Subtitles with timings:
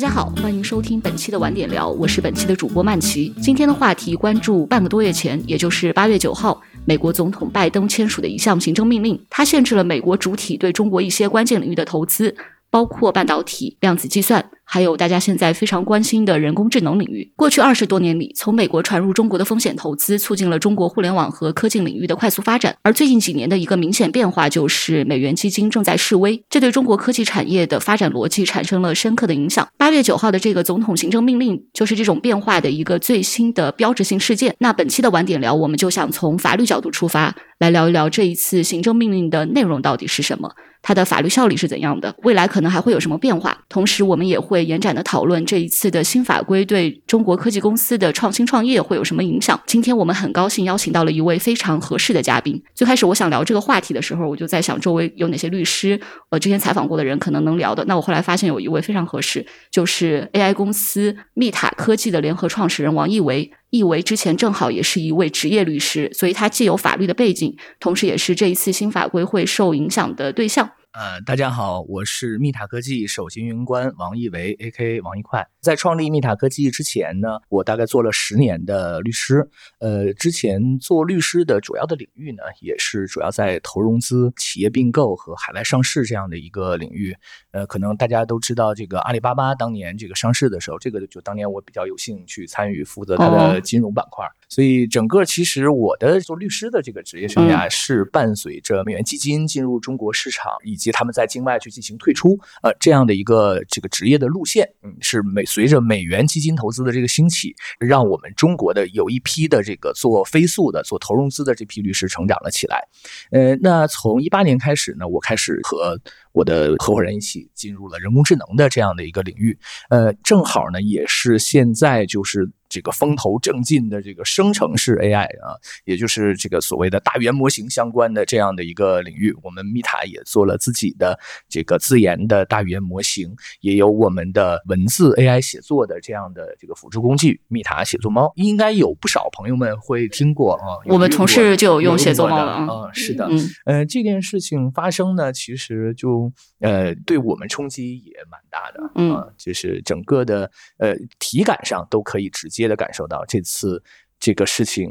[0.00, 3.34] 大家好，欢迎收听本期的晚点聊，我是本期的主播曼奇。
[3.42, 12.34] 今天的话题关注半个多月前，也就是八月九号，美国总统拜登签署的一项行政命令，它限制了美国主体对中国一些关键领域的投资。
[12.70, 17.28] 包括半导体、量子计算，还有大家现在非常关心的人工智能领域。
[17.34, 22.76] 过去二十多年里，从美国传入中国的风险投资，促进了中国互联网和科技领域的快速发展。
[22.82, 29.68] 而最近几年的一个明显变化，就是美元基金正在示威，这对中国科技产业的发展逻辑产生了深刻的影响。
[29.76, 34.54] 八月九号的这个总统行政命令，就是这种变化的一个最新的标志性事件。
[34.60, 40.48] 那本期的晚点聊，我们就想从法律角度出发，来聊一聊这一次行政命令的内容到底是什么。
[40.82, 42.14] 它的法律效力是怎样的？
[42.22, 43.58] 未来可能还会有什么变化？
[43.68, 49.60] 同时，我们也会延展的讨论这一次的新法规对中国科技公司的创新创业会有什么影响。
[49.66, 52.62] 今天我们很高兴邀请到了一位非常合适的嘉宾。
[52.74, 57.84] 最开始我想聊这个话题的时候，我就在想周围有哪些律师，呃，之前采访过的人可能能聊的。
[57.86, 63.50] 那我后来发现有一位非常合适，就是 AI 公司密塔科技的联合创始人王毅维。
[63.70, 70.68] 易维之前正好也是一位职业律师，所以他既有法律的背景，同时也是这一次新法规会受影响的对象。
[70.92, 75.00] 呃，大家好，我是密塔科技首席运营官王一维，A.K.
[75.02, 75.46] 王一快。
[75.60, 79.48] 在创立密塔科技之前呢，我大概做了十年的律师。
[79.78, 87.14] 呃，之前做律师的主要的领域呢，也是主要在投融资、企业并购和海外上市这样的一个领域。
[87.52, 94.26] 呃，可能大家都知道，这个阿里巴巴当年这个上市的时候，这个就当年我比较有幸去参与负责它的金融板块。
[94.50, 112.82] 所以整个其实我的做律师的这个职业生涯是伴随着美元基金进入中国市场，以及他们在境外去进行退出，呃，这样的一个这个职业的路线，嗯，是美随着美元基金投资的这个兴起，让我们中国的有一批的这个做飞速的、做投融资的这批律师成长了起来。
[113.30, 115.96] 呃，那从一八年开始呢，我开始和
[116.32, 119.56] 我的合伙人一起进入了人工智能的这样的一个领域，
[119.90, 122.50] 呃，正好呢，也是现在就是。
[122.70, 140.78] 这个风头正劲的这个生成式 AI 啊，也就是这个所谓的大语言模型相关的这样的一个领域，我们密塔也做了自己的这个自研的大语言模型，也有我们的文字 AI 写作的这样的这个辅助工具密塔写作猫，应该有不少朋友们会听过啊。
[140.86, 142.92] 我们同事就有用写作猫了啊。
[142.92, 143.28] 是的，
[143.64, 150.48] 呃，这件事情发生呢，其实就呃对我们冲击也蛮大的，嗯，就是整个的
[150.78, 152.59] 呃体感上都可以直接。
[152.60, 153.82] 接的感受到这次
[154.20, 154.90] 这个事情，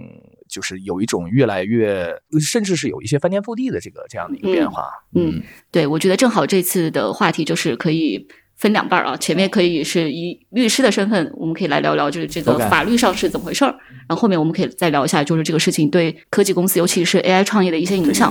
[0.50, 4.90] 就是有一种越来越，甚至是有一些翻天覆地的这个这样的一个变化。
[5.14, 5.42] 嗯，
[5.72, 8.28] 对，我觉得正好这次的话题就是可以
[8.58, 13.72] 分两半儿啊，前面可以是以律师的身份，我们可以来聊聊就是这个法律上是怎么回事儿，
[14.08, 18.30] 然后后面我们可以再聊一下就是这个事情对科技公司，尤其是 AI 创业的一些影响。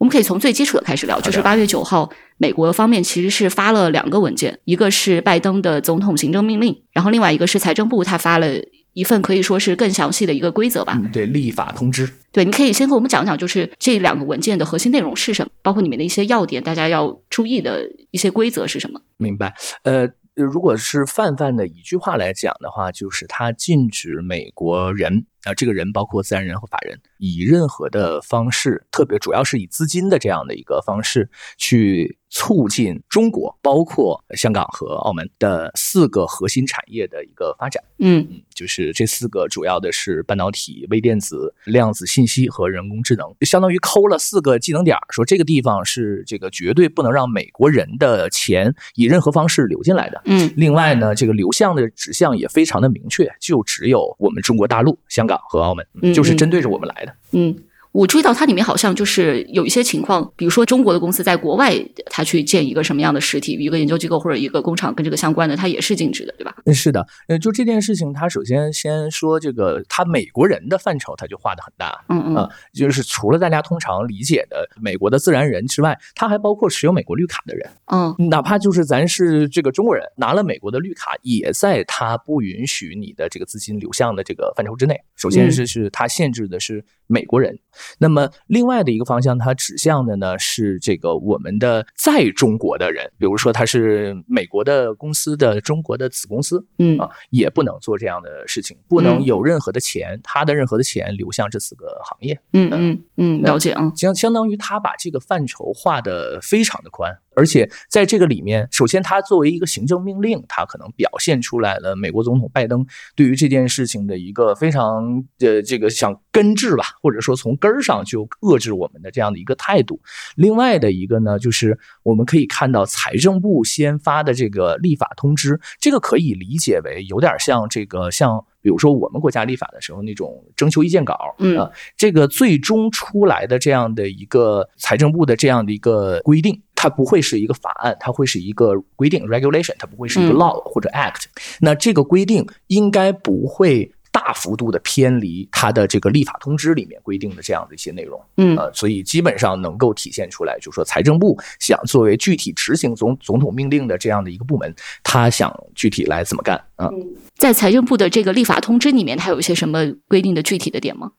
[0.00, 8.46] 我们可以从最基础的开始聊，就是八月九号，美国方面其实是发了两个文件，一个是拜登的总统行政命令，然后另外一个是财政部他发了
[8.94, 10.98] 一份可以说是更详细的一个规则吧。
[11.12, 12.10] 对，立法通知。
[12.32, 18.98] 对，你可以先和我们讲讲，就是这两个文件的核心内容是什么，包括里面的一些要点，大家要注意的一些规则是什么。
[19.18, 19.52] 明白。
[19.82, 25.26] 呃，如果是泛泛的一句话来讲的话，就是它禁止美国人。
[25.44, 37.82] 啊，这个人包括自然人和法人，以任何的方式，特别主要是以资金的这样的一个方式，去促进中国，包括香港和澳门的四个核心产业的一个发展。
[37.98, 50.20] 嗯，就是这四个主要的是半导体、微电子、量子信息和人工智能，相当于抠了四个技能点，说这个地方是这个绝对不能让美国人的钱以任何方式流进来的。
[50.26, 55.29] 嗯，另外呢，这个流向的指向也非常的明确，就只有我们中国大陆、香。
[55.38, 57.14] 和澳门，就是针对着我们来的。
[57.32, 57.56] 嗯。
[57.92, 61.74] 我注意到它里面好像就是有一些情况，比如说中国的公司在国外，
[62.06, 66.54] 它去建一个什么样的实体，一个研究机构或者一个工厂跟这个相关的，它也是禁止的，对吧？
[66.66, 67.04] 嗯，是的。
[67.26, 72.04] 呃，就这件事情，它首先先说这个，它美国人的范畴，它就画的很大。
[72.08, 72.48] 嗯嗯。
[72.72, 77.68] 就是除了大家通常理解的美国的自然人之外，它还包括持有美国绿卡的人。
[77.86, 78.14] 嗯。
[78.30, 84.96] 哪怕就是咱是这个中国人，拿了美国的绿卡，也在它不允许你的这个资金流向的这个范畴之内。
[85.16, 87.58] 首先是是它限制的是美国人。
[87.98, 96.98] 那么另外的一个方向，它指向的呢是这个我们的在中国的人，比如说他是美国的公司的中国的子公司，嗯。
[96.98, 102.38] 啊，也不能做这样的事情，不能有任何的钱，他的任何的钱流向这四个行业。
[102.52, 102.68] 嗯。
[102.72, 112.84] 嗯嗯，了解啊，相相当于他把这个范畴画的非常的宽而且在这个里面，首先它作为一个行政命令，它可能表现出来了美国总统拜登
[113.14, 120.00] 对于这件事情的一个非常呃这个想根治吧，或者说从根儿上就遏制我们的这样的一个态度。
[120.36, 128.44] 另外的一个呢，就是我们可以看到财政部先发的这个立法通知，这个可以理解为有点像这个像。
[128.62, 141.24] 比如说，我们国家立法的时候那种征求意见稿，嗯，这个最终出来的这样的一个财政部的这样的一个规定，它不会是一个法案，它会是一个规定 （regulation），它不会是一个 law 或者 act。
[141.60, 143.92] 那这个规定应该不会。
[144.12, 156.90] 大幅度的偏离它的这个立法通知里面规定的这样的一些内容，嗯，呃，所以基本上能够体现出来，就是说财政部想作为具体执行总总统命令的这样的一个部门，他想具体来怎么干啊？
[157.36, 161.12] 在财政部的这个立法通知里面，它有一些什么规定的具体的点吗？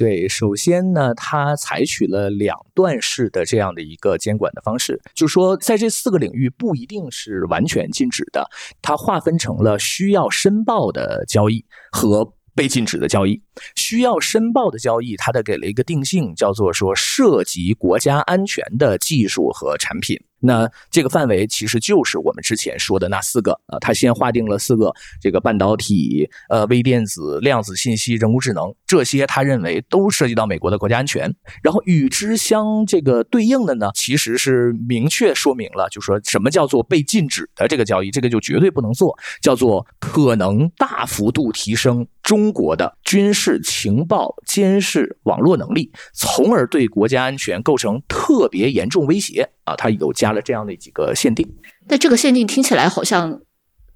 [0.00, 8.48] 对，首先呢，它采取了两段式的这样的一个监管的方式，就是说，在这四个领域不一定是完全禁止的，
[8.80, 11.62] 它划分成了需要申报的交易
[11.92, 13.42] 和被禁止的交易。
[13.74, 20.18] 需要申报的交易，它的给了一个定性，叫做说涉及国家安全的技术和产品。
[20.42, 31.30] 那这个范围其实就是我们之前说的那四个啊，他先划定了四个，这个半导体、呃微电子、量子信息、人工智能这些，他认为都涉及到美国的国家安全。
[31.62, 49.48] 然后与之相这个对应的呢，其实是明确说明了，就说什么叫做被禁止的这个交易，这个就绝对不能做，叫做可能大幅度提升中国的军事情报监视网络能力，从而对国家安全构成特别严重威胁。
[49.64, 51.48] 啊，它有加了这样的几个限定，
[51.88, 53.40] 但这个限定听起来好像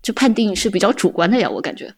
[0.02, 1.94] 就判定是比较主观的呀，我感觉。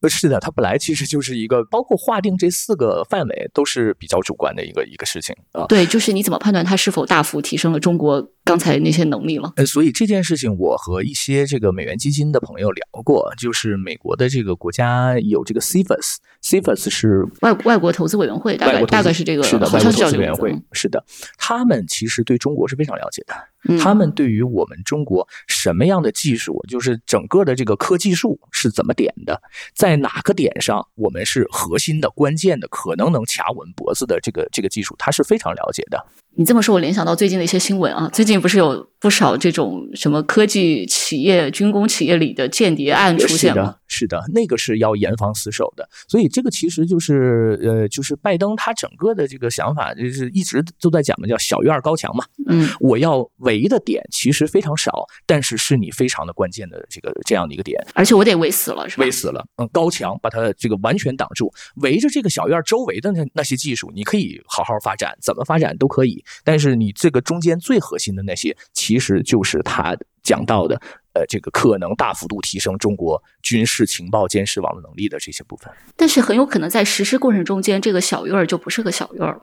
[0.00, 5.64] 呃，是的，它本来其实就是一个，包括划定这四个范围都是比较主观的一个一个事情啊。
[5.66, 9.52] 对，就是你怎么判断它是否大幅提升了中国刚才那些能力了？
[9.56, 21.04] 呃，所以这件事情我和一些这个美元基金的朋友聊过，就是美国的这个国家有这个 CFS，CFS 是外外国投资委员会，大概大概是这个，是的，外国投资委员会是的，
[21.36, 23.34] 他们其实对中国是非常了解的。
[23.80, 29.42] 他们对于我们中国什么样的技术，就是整个的这个科技树是怎么点的，
[29.74, 36.06] 在哪个点上我们是核心的、关键的，可能能卡我们脖子的这个这个技术，他是非常了解的。
[36.38, 43.76] 你这么说，我联想到最近的一些新闻啊，最近不是有不少这种什么科技企业、军工企业里的间谍案出现吗？
[43.96, 45.88] 是的，那个是要严防死守的。
[46.06, 52.24] 所以这个其实就是呃，就是拜登他整个的这个想法，就是一直都在讲的叫小院高墙嘛。
[52.48, 57.80] 嗯，我要围的点其实非常少，但是是你非常的关键的这个这样的一个点。
[57.94, 59.04] 而且我得围死了，是吧？
[59.04, 66.22] 围死了，嗯，高墙把它这个完全挡住，围着这个小院周围的那那些技术，你可以好好发展，怎么发展都可以。
[66.44, 69.96] 但是你这个中间最核心的那些，其实就是他
[70.26, 70.74] 讲到的，
[71.14, 75.72] 呃，这个可能大幅度提升中国军事情报监视网络能力的这些部分。
[75.96, 79.42] 但是很有可能在实施过程中间，这个小院儿就不是个小院儿了，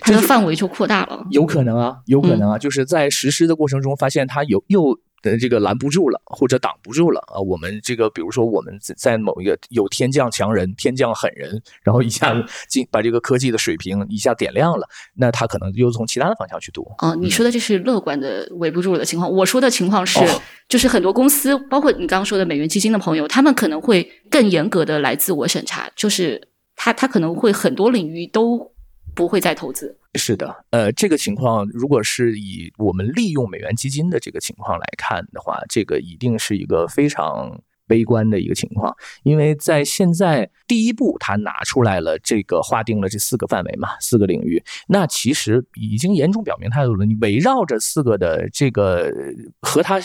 [0.00, 1.24] 它的范围就扩大了。
[1.30, 4.98] 有可能啊，有可能啊，就是在实施的过程中发现它有又。
[5.22, 7.40] 的这个拦不住了，或者挡不住了啊！
[7.40, 16.86] 我们这个，比如说我们在某一个有天降强人、天降狠人，然后一下子进把这个科技的水平一下点亮了，那他可能又从其他的方向去读。
[16.98, 20.18] 哦，你说的这是乐观的围不住的情况，我说的情况是，
[20.68, 28.72] 就是很多公司，包括你刚刚说的美元基金的朋友，他们可能会更严格的来自我审查，就是他他可能会很多领域都
[29.14, 29.98] 不会再投资。
[30.14, 47.06] 是的，呃，这个情况如果是以我们利用美元基金的这个情况来看的话，这个一定是一个非常悲观的一个情况，因为在现在第一步，他拿出来了这个划定了这四个范围嘛，四个领域，那其实已经严重表明态度了。
[47.06, 49.10] 你围绕着四个的这个
[49.62, 49.98] 和它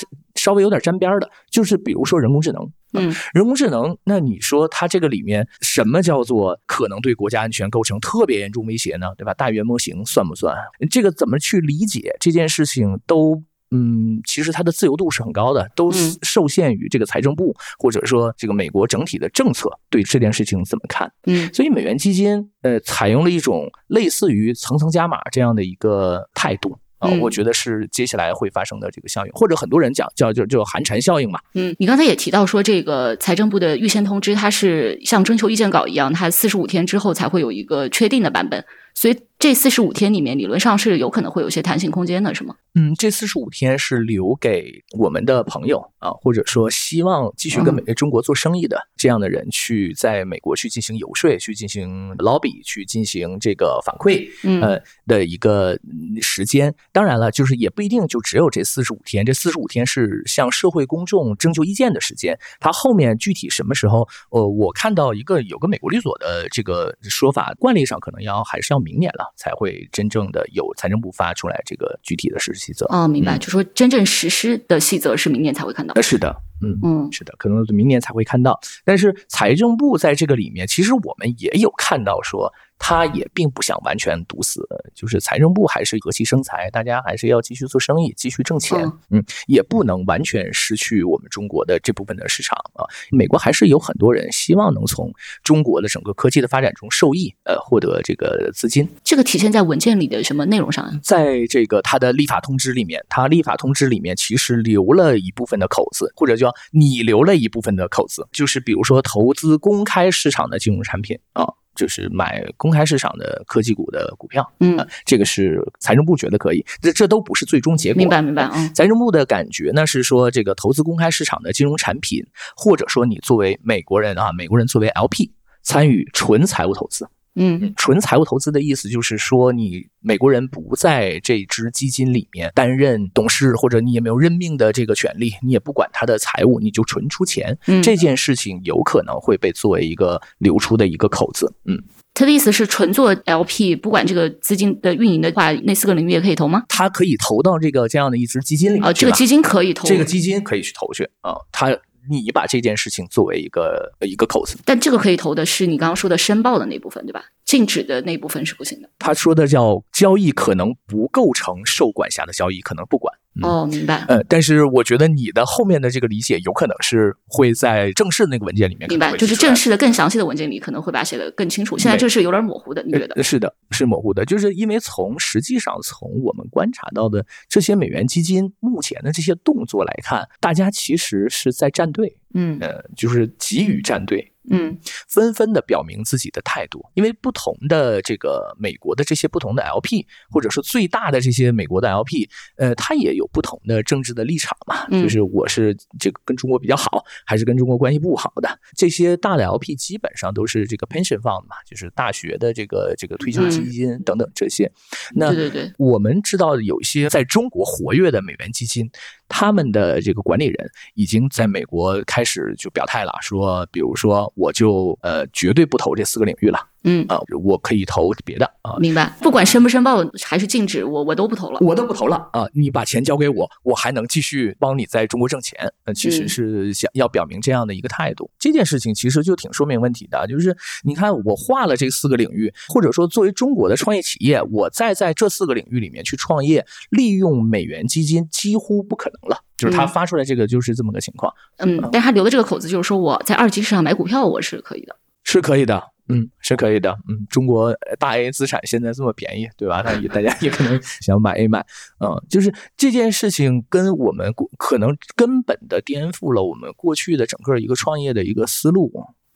[0.47, 2.71] 稍微有点沾边的，就是比如说人工智能。
[2.93, 9.07] 嗯，人工智能，那你说它这个里面什么叫做可能对国家安全构成特别严重威胁呢？
[9.17, 9.33] 对吧？
[9.33, 10.55] 大语言模型算不算？
[10.89, 12.97] 这个怎么去理解这件事情？
[13.05, 21.11] 都嗯，其实它的自由度是很高的，都受限于这个财政部或者说这个美国整体的政策对这件事情怎么看？
[21.25, 26.77] 嗯，所以美元基金呃采用了一种类似于层层加码这样的一个态度。
[26.99, 31.39] 啊，我觉得是接下来会发生的这个效应，或者很多人讲叫就就寒蝉效应嘛。
[31.53, 38.65] 嗯，你刚才也提到说，这个财政部的预先通知，它是像征求意见稿一样，它四十五天之后才会有一个确定的版本。
[38.97, 42.55] 所以这四十五天里面，理论上是有可能会有些弹性空间的，是吗？
[42.73, 54.27] 嗯，这四十五天是留给我们的朋友啊，或者说希望继续跟美中国做生意的这样的人去在美国去进行游说、去进行 lobby、去进行这个反馈，
[54.61, 55.77] 呃的一个
[56.19, 56.73] 时间。
[56.91, 62.35] 当然了，就是也不一定就只有这四十五天，这四十五天是向社会公众征求意见的时间。
[62.59, 64.07] 它后面具体什么时候？
[64.31, 72.59] 呃，我看到一个有个美国律所的这个说法，惯例上可能要还是要明年了才会真正的有财政部发出来这个具体的实施。
[72.59, 75.93] 细则哦，明白，就说真正实施的细则是明年才会看到。
[76.01, 78.59] 是的，嗯嗯，是的，可能明年才会看到。
[78.85, 82.53] 但是财政部在这个里面，其实我们也有看到说。
[82.79, 88.79] 他也并不想完全堵死，就是财政部还是和气生财，大家还是要继续做生意，继续挣钱。
[89.09, 92.85] 嗯，也不能完全失去我们中国的这部分的市场啊。
[93.11, 95.11] 美国还是有很多人希望能从
[95.43, 98.87] 中国的整个科技的发展中受益，呃，获得这个资金。
[99.03, 100.99] 这个体现在文件里的什么内容上啊？
[101.03, 111.45] 在这个他的立法通知里面，他立法通知里面其实留了一部分的口子，或者叫你留了一部分的口子，就是比如说投资公开市场的金融产品啊。
[111.77, 117.97] 就是买公开市场的科技股的股票，嗯，这个是财政部觉得可以，这这都不是最终结果。
[117.97, 125.29] 明白明白嗯，财政部的感觉呢是说，这个投资公开市场的金融产品，或者说你作为美国人啊，美国人作为 LP
[125.61, 127.07] 参与纯财务投资。
[127.39, 137.57] 嗯，纯财务投资的意思就是说，你美国人不在这支基金里面担任董事，或者你也没有任命的这个权利，你也不管他的财务，你就纯出钱。
[137.67, 141.53] 嗯，这件事情有可能会被作为一个流出的一个口子。
[141.65, 141.81] 嗯，
[142.15, 146.63] 他的意思是纯做 LP，不管这个资金的运营的话，那四个领域也可以投吗？
[146.67, 151.77] 他可以投到这个这样的一支基金里啊，这个基金可以投，这个基金可以去投去啊，他。
[152.09, 157.23] 你把这件事情作为一个一个口子，但这个可以投的是你刚刚说的申报的那部分，对吧？
[157.45, 158.89] 禁止的那部分是不行的。
[158.99, 163.13] 他说的叫交易可能不构成受管辖的交易，可能不管。
[163.43, 164.05] 哦，明白。
[164.07, 168.87] 呃，但是我觉得你的后面的这个理解有可能是会在正式的那个文件里面。
[168.89, 171.77] 明白，就是正式的更详细的文件里可能会把写的更清楚。
[171.77, 173.23] 现在这是有点模糊的，你觉得？
[173.23, 184.31] 是的，是模糊的，就是因为从实际上从我们观察到的这些美元基金目前的这些动作来看，大家其实是在站队，嗯，呃，就是给予站队。
[184.49, 184.77] 嗯，
[185.07, 194.87] 纷纷的表明自己的态度，因为不同的这个美国的这些不同的 LP，或者说最大的这些美国的 LP，呃，他也有不同的政治的立场嘛。
[195.01, 198.59] 就是我是这个跟中国比较好，还是跟中国关系不好的？
[198.75, 204.71] 这些大的 LP 基本上都是这个 pension fund 嘛，就是大学的这个这个退休基金等等这些。
[205.13, 208.89] 那对对对，我们知道有一些在中国活跃的美元基金。
[209.29, 216.59] 他们的这个管理人已经在美国开始就表态了，说，比如说，我就呃绝对不投这四个领域了。
[216.83, 219.11] 嗯啊，我可以投别的啊，明白？
[219.19, 222.47] 不管申不申报还是禁止，我我都不投了，我都不投了啊！
[222.53, 225.69] 你把钱交给我，我还能继续帮你在中国挣钱。
[225.83, 228.29] 呃，其实是想要表明这样的一个态度。
[228.39, 239.39] 这件事情其实就挺说明问题的，就是你看我画了这四个领域，或者说作为中国的创业企业，我再在这四个领域里面去创业，利用美元基金几乎不可能了。
[239.57, 241.33] 就是他发出来这个就是这么个情况。
[241.57, 245.83] 嗯，但他留的这个口子就是说我在二级市场买股票我是可以的，是可以的。
[246.09, 246.91] 嗯，是可以的。
[247.09, 249.81] 嗯，中国大 A 资产现在这么便宜，对吧？
[249.83, 251.59] 那也大家也可能 想买 A 买。
[251.99, 258.89] 嗯，就是这件事情跟我们可能根本的颠覆了我们过去的整个一个创业的一个思路。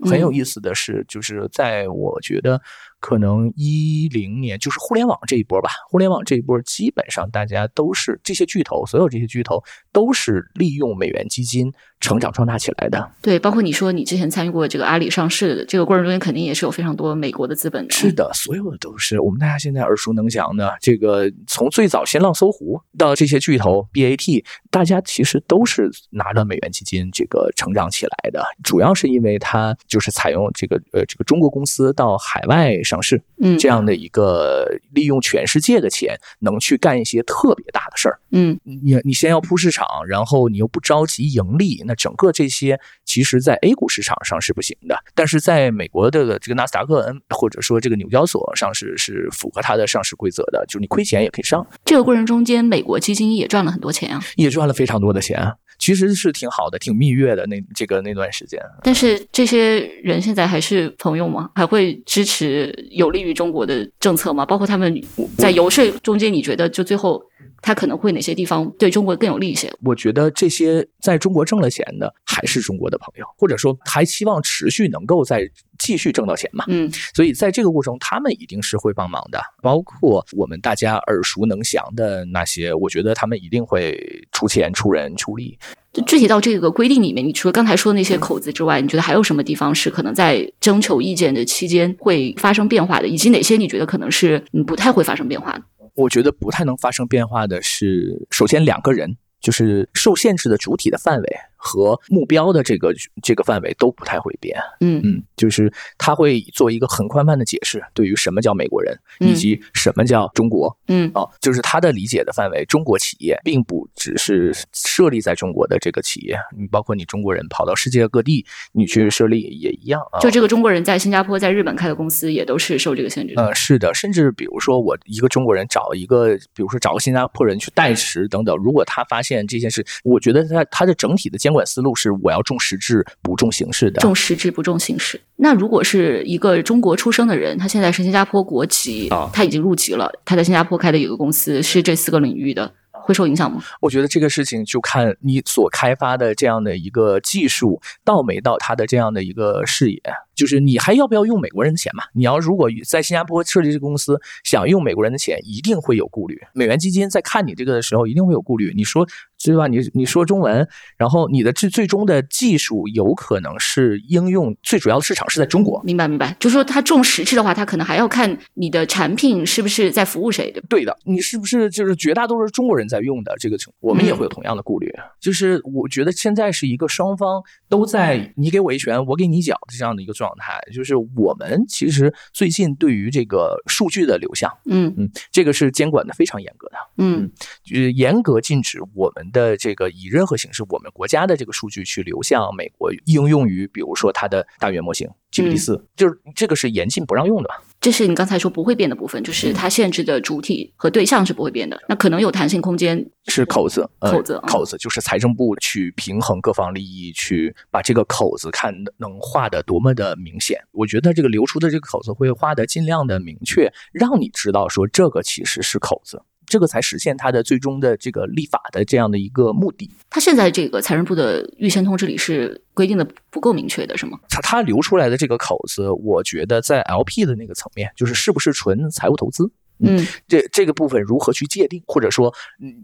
[0.09, 2.59] 很有意思的是，就是在我觉得
[3.01, 11.69] 可能一零年，就是互联网这一波吧，互联网这一波基本上大家都是这些巨头，所有这些巨头都是利用美元基金。
[12.01, 17.93] 成长壮大起来的，对，包括你说你之前参与过这个阿里上市的这个过程中间，肯定也是有非常多美国的资本的。
[17.93, 20.75] 是的，所有的都是我们大家现在耳熟能详的。
[20.81, 28.43] 这个从最早新浪、搜狐到这些巨头 BAT，大家其实都是拿着美元基金这个成长起来的。
[28.63, 38.19] 主要是因为它就是采用这个呃这个中国公司到海外上市，嗯，这样的一个利用全世界的钱能去干一些特别大的事儿。
[38.31, 41.81] 嗯，你你先要铺市场，然后你又不着急盈利。
[41.85, 51.65] 那整个这些，其实，在 A 股市场上是不行的，但是在美国的这个纳斯达克，或者说这个纽交所上市是符合它的上市规则的，就是你亏钱也可以上。
[51.85, 58.57] 这个过程中间，美国基金也赚了很多钱啊，也赚了非常多的钱，其实是挺好的，挺蜜月的那这个那段时间。
[58.83, 61.49] 但是这些人现在还是朋友吗？
[61.55, 64.45] 还会支持有利于中国的政策吗？
[64.45, 65.03] 包括他们
[65.37, 67.21] 在游说中间，你觉得就最后？
[67.63, 69.71] 他可能会哪些地方对中国更有利一些？
[69.83, 75.47] 我觉得这些在中国挣了钱的还是中国的朋友，或者说还希望持续能够在
[75.81, 76.63] 继续挣到钱嘛。
[76.67, 83.99] 嗯，所以在这个过程中，他们一定是会帮忙的，包括我们大家耳熟能详的那些，我觉得他们一定会
[84.31, 85.57] 出钱、出人、出力。
[85.91, 95.63] 就具体到这个规定里面，你除了刚才说的那些口子之外，你觉得还有什么地方是可能在征求意见的期间会发生变化的，以及哪些你觉得可能是嗯不太会发生变化的？
[95.95, 101.37] 我觉得不太能发生变化的是，首先两个人就是受限制的主体的范围。
[101.61, 102.91] 和目标的这个
[103.21, 112.65] 这个范围都不太会变，嗯嗯，就是他会做一个很宽泛的解释，对于什么叫美国人，以及什么叫中国，嗯哦，就是他的理解的范围。
[112.65, 120.19] 中国企业并不只是设立在中国的这个企业，你包括你中国人跑到世界各地，你去设立也一样啊。
[120.19, 123.35] 就这个中国人在新加坡、在日本开的公司也都是受这个限制。
[123.37, 131.50] 嗯，是的，甚至比如说我一个中国人找一个，比如说找个新加坡人去代持等等，如果他发现这件事，我觉得他他的整体的监。
[131.51, 135.19] 监管思路是我要重实质不重形式的，重实质不重形式。
[135.35, 142.73] 那如果是一个中国出生的人，他现在是新加坡国籍，他已经入籍了，他在新加坡开的一个公司是这四个领域的。
[143.03, 143.63] 会受影响吗？
[143.81, 149.99] 我觉得这个事情就看你所开发的这样的一个技术到没到他的这样的一个视野，
[150.35, 152.03] 就是你还要不要用美国人的钱嘛？
[152.13, 156.39] 你要如果在新加坡设立这个公司，想用美国人的钱，一定会有顾虑。
[156.53, 158.73] 美元基金在看你这个的时候，一定会有顾虑。
[158.75, 159.07] 你说
[159.43, 159.65] 对吧？
[159.67, 165.81] 你你说中文，然后你的最最终的技术有可能是应用最主要的市场是在中国。
[165.83, 170.61] 明白明白，就是说他重实质的话，他可能还要看你的产品是不是在服务谁的。
[170.69, 172.81] 对的，你是不是就是绝大多数中国人？
[172.91, 174.91] 在用的这个情，我们也会有同样的顾虑。
[175.21, 180.61] 就是我觉得现在是一个双方都在你给我一拳，我给你一脚的这样的一个状态。
[180.71, 187.31] 就是我们其实最近对于这个数据的流向，嗯嗯，这个是监管的非常严格的，嗯，
[187.63, 197.49] 就是严格禁止我们的这个以任何形式我们国家的这个数据去流向美国，应用于比如说它的大语言模型 GPT 四，就是这个是严禁不让用的。
[197.81, 201.81] 这是你刚才说不会变的部分，就是它限制的主体和对象是不会变的。
[201.89, 210.59] 那可能有弹性空间，是口子，口子，口子就是财政部去平衡各方利益，去把这个口子看能画的多么的明显。
[210.71, 216.21] 我觉得这个流出的这个口子会画的尽量的明确，让你知道说这个其实是口子。
[216.51, 219.89] 这个才实现它的最终的这个立法的这样的一个目的。
[220.09, 224.19] 它现在这个财政部的预先通知里是规定的不够明确的，是吗？
[224.29, 229.49] 它它留出来的这个口子，我觉得在 LP 的那个层面，就是是不是纯财务投资？
[229.83, 232.31] 嗯，这这个部分如何去界定，或者说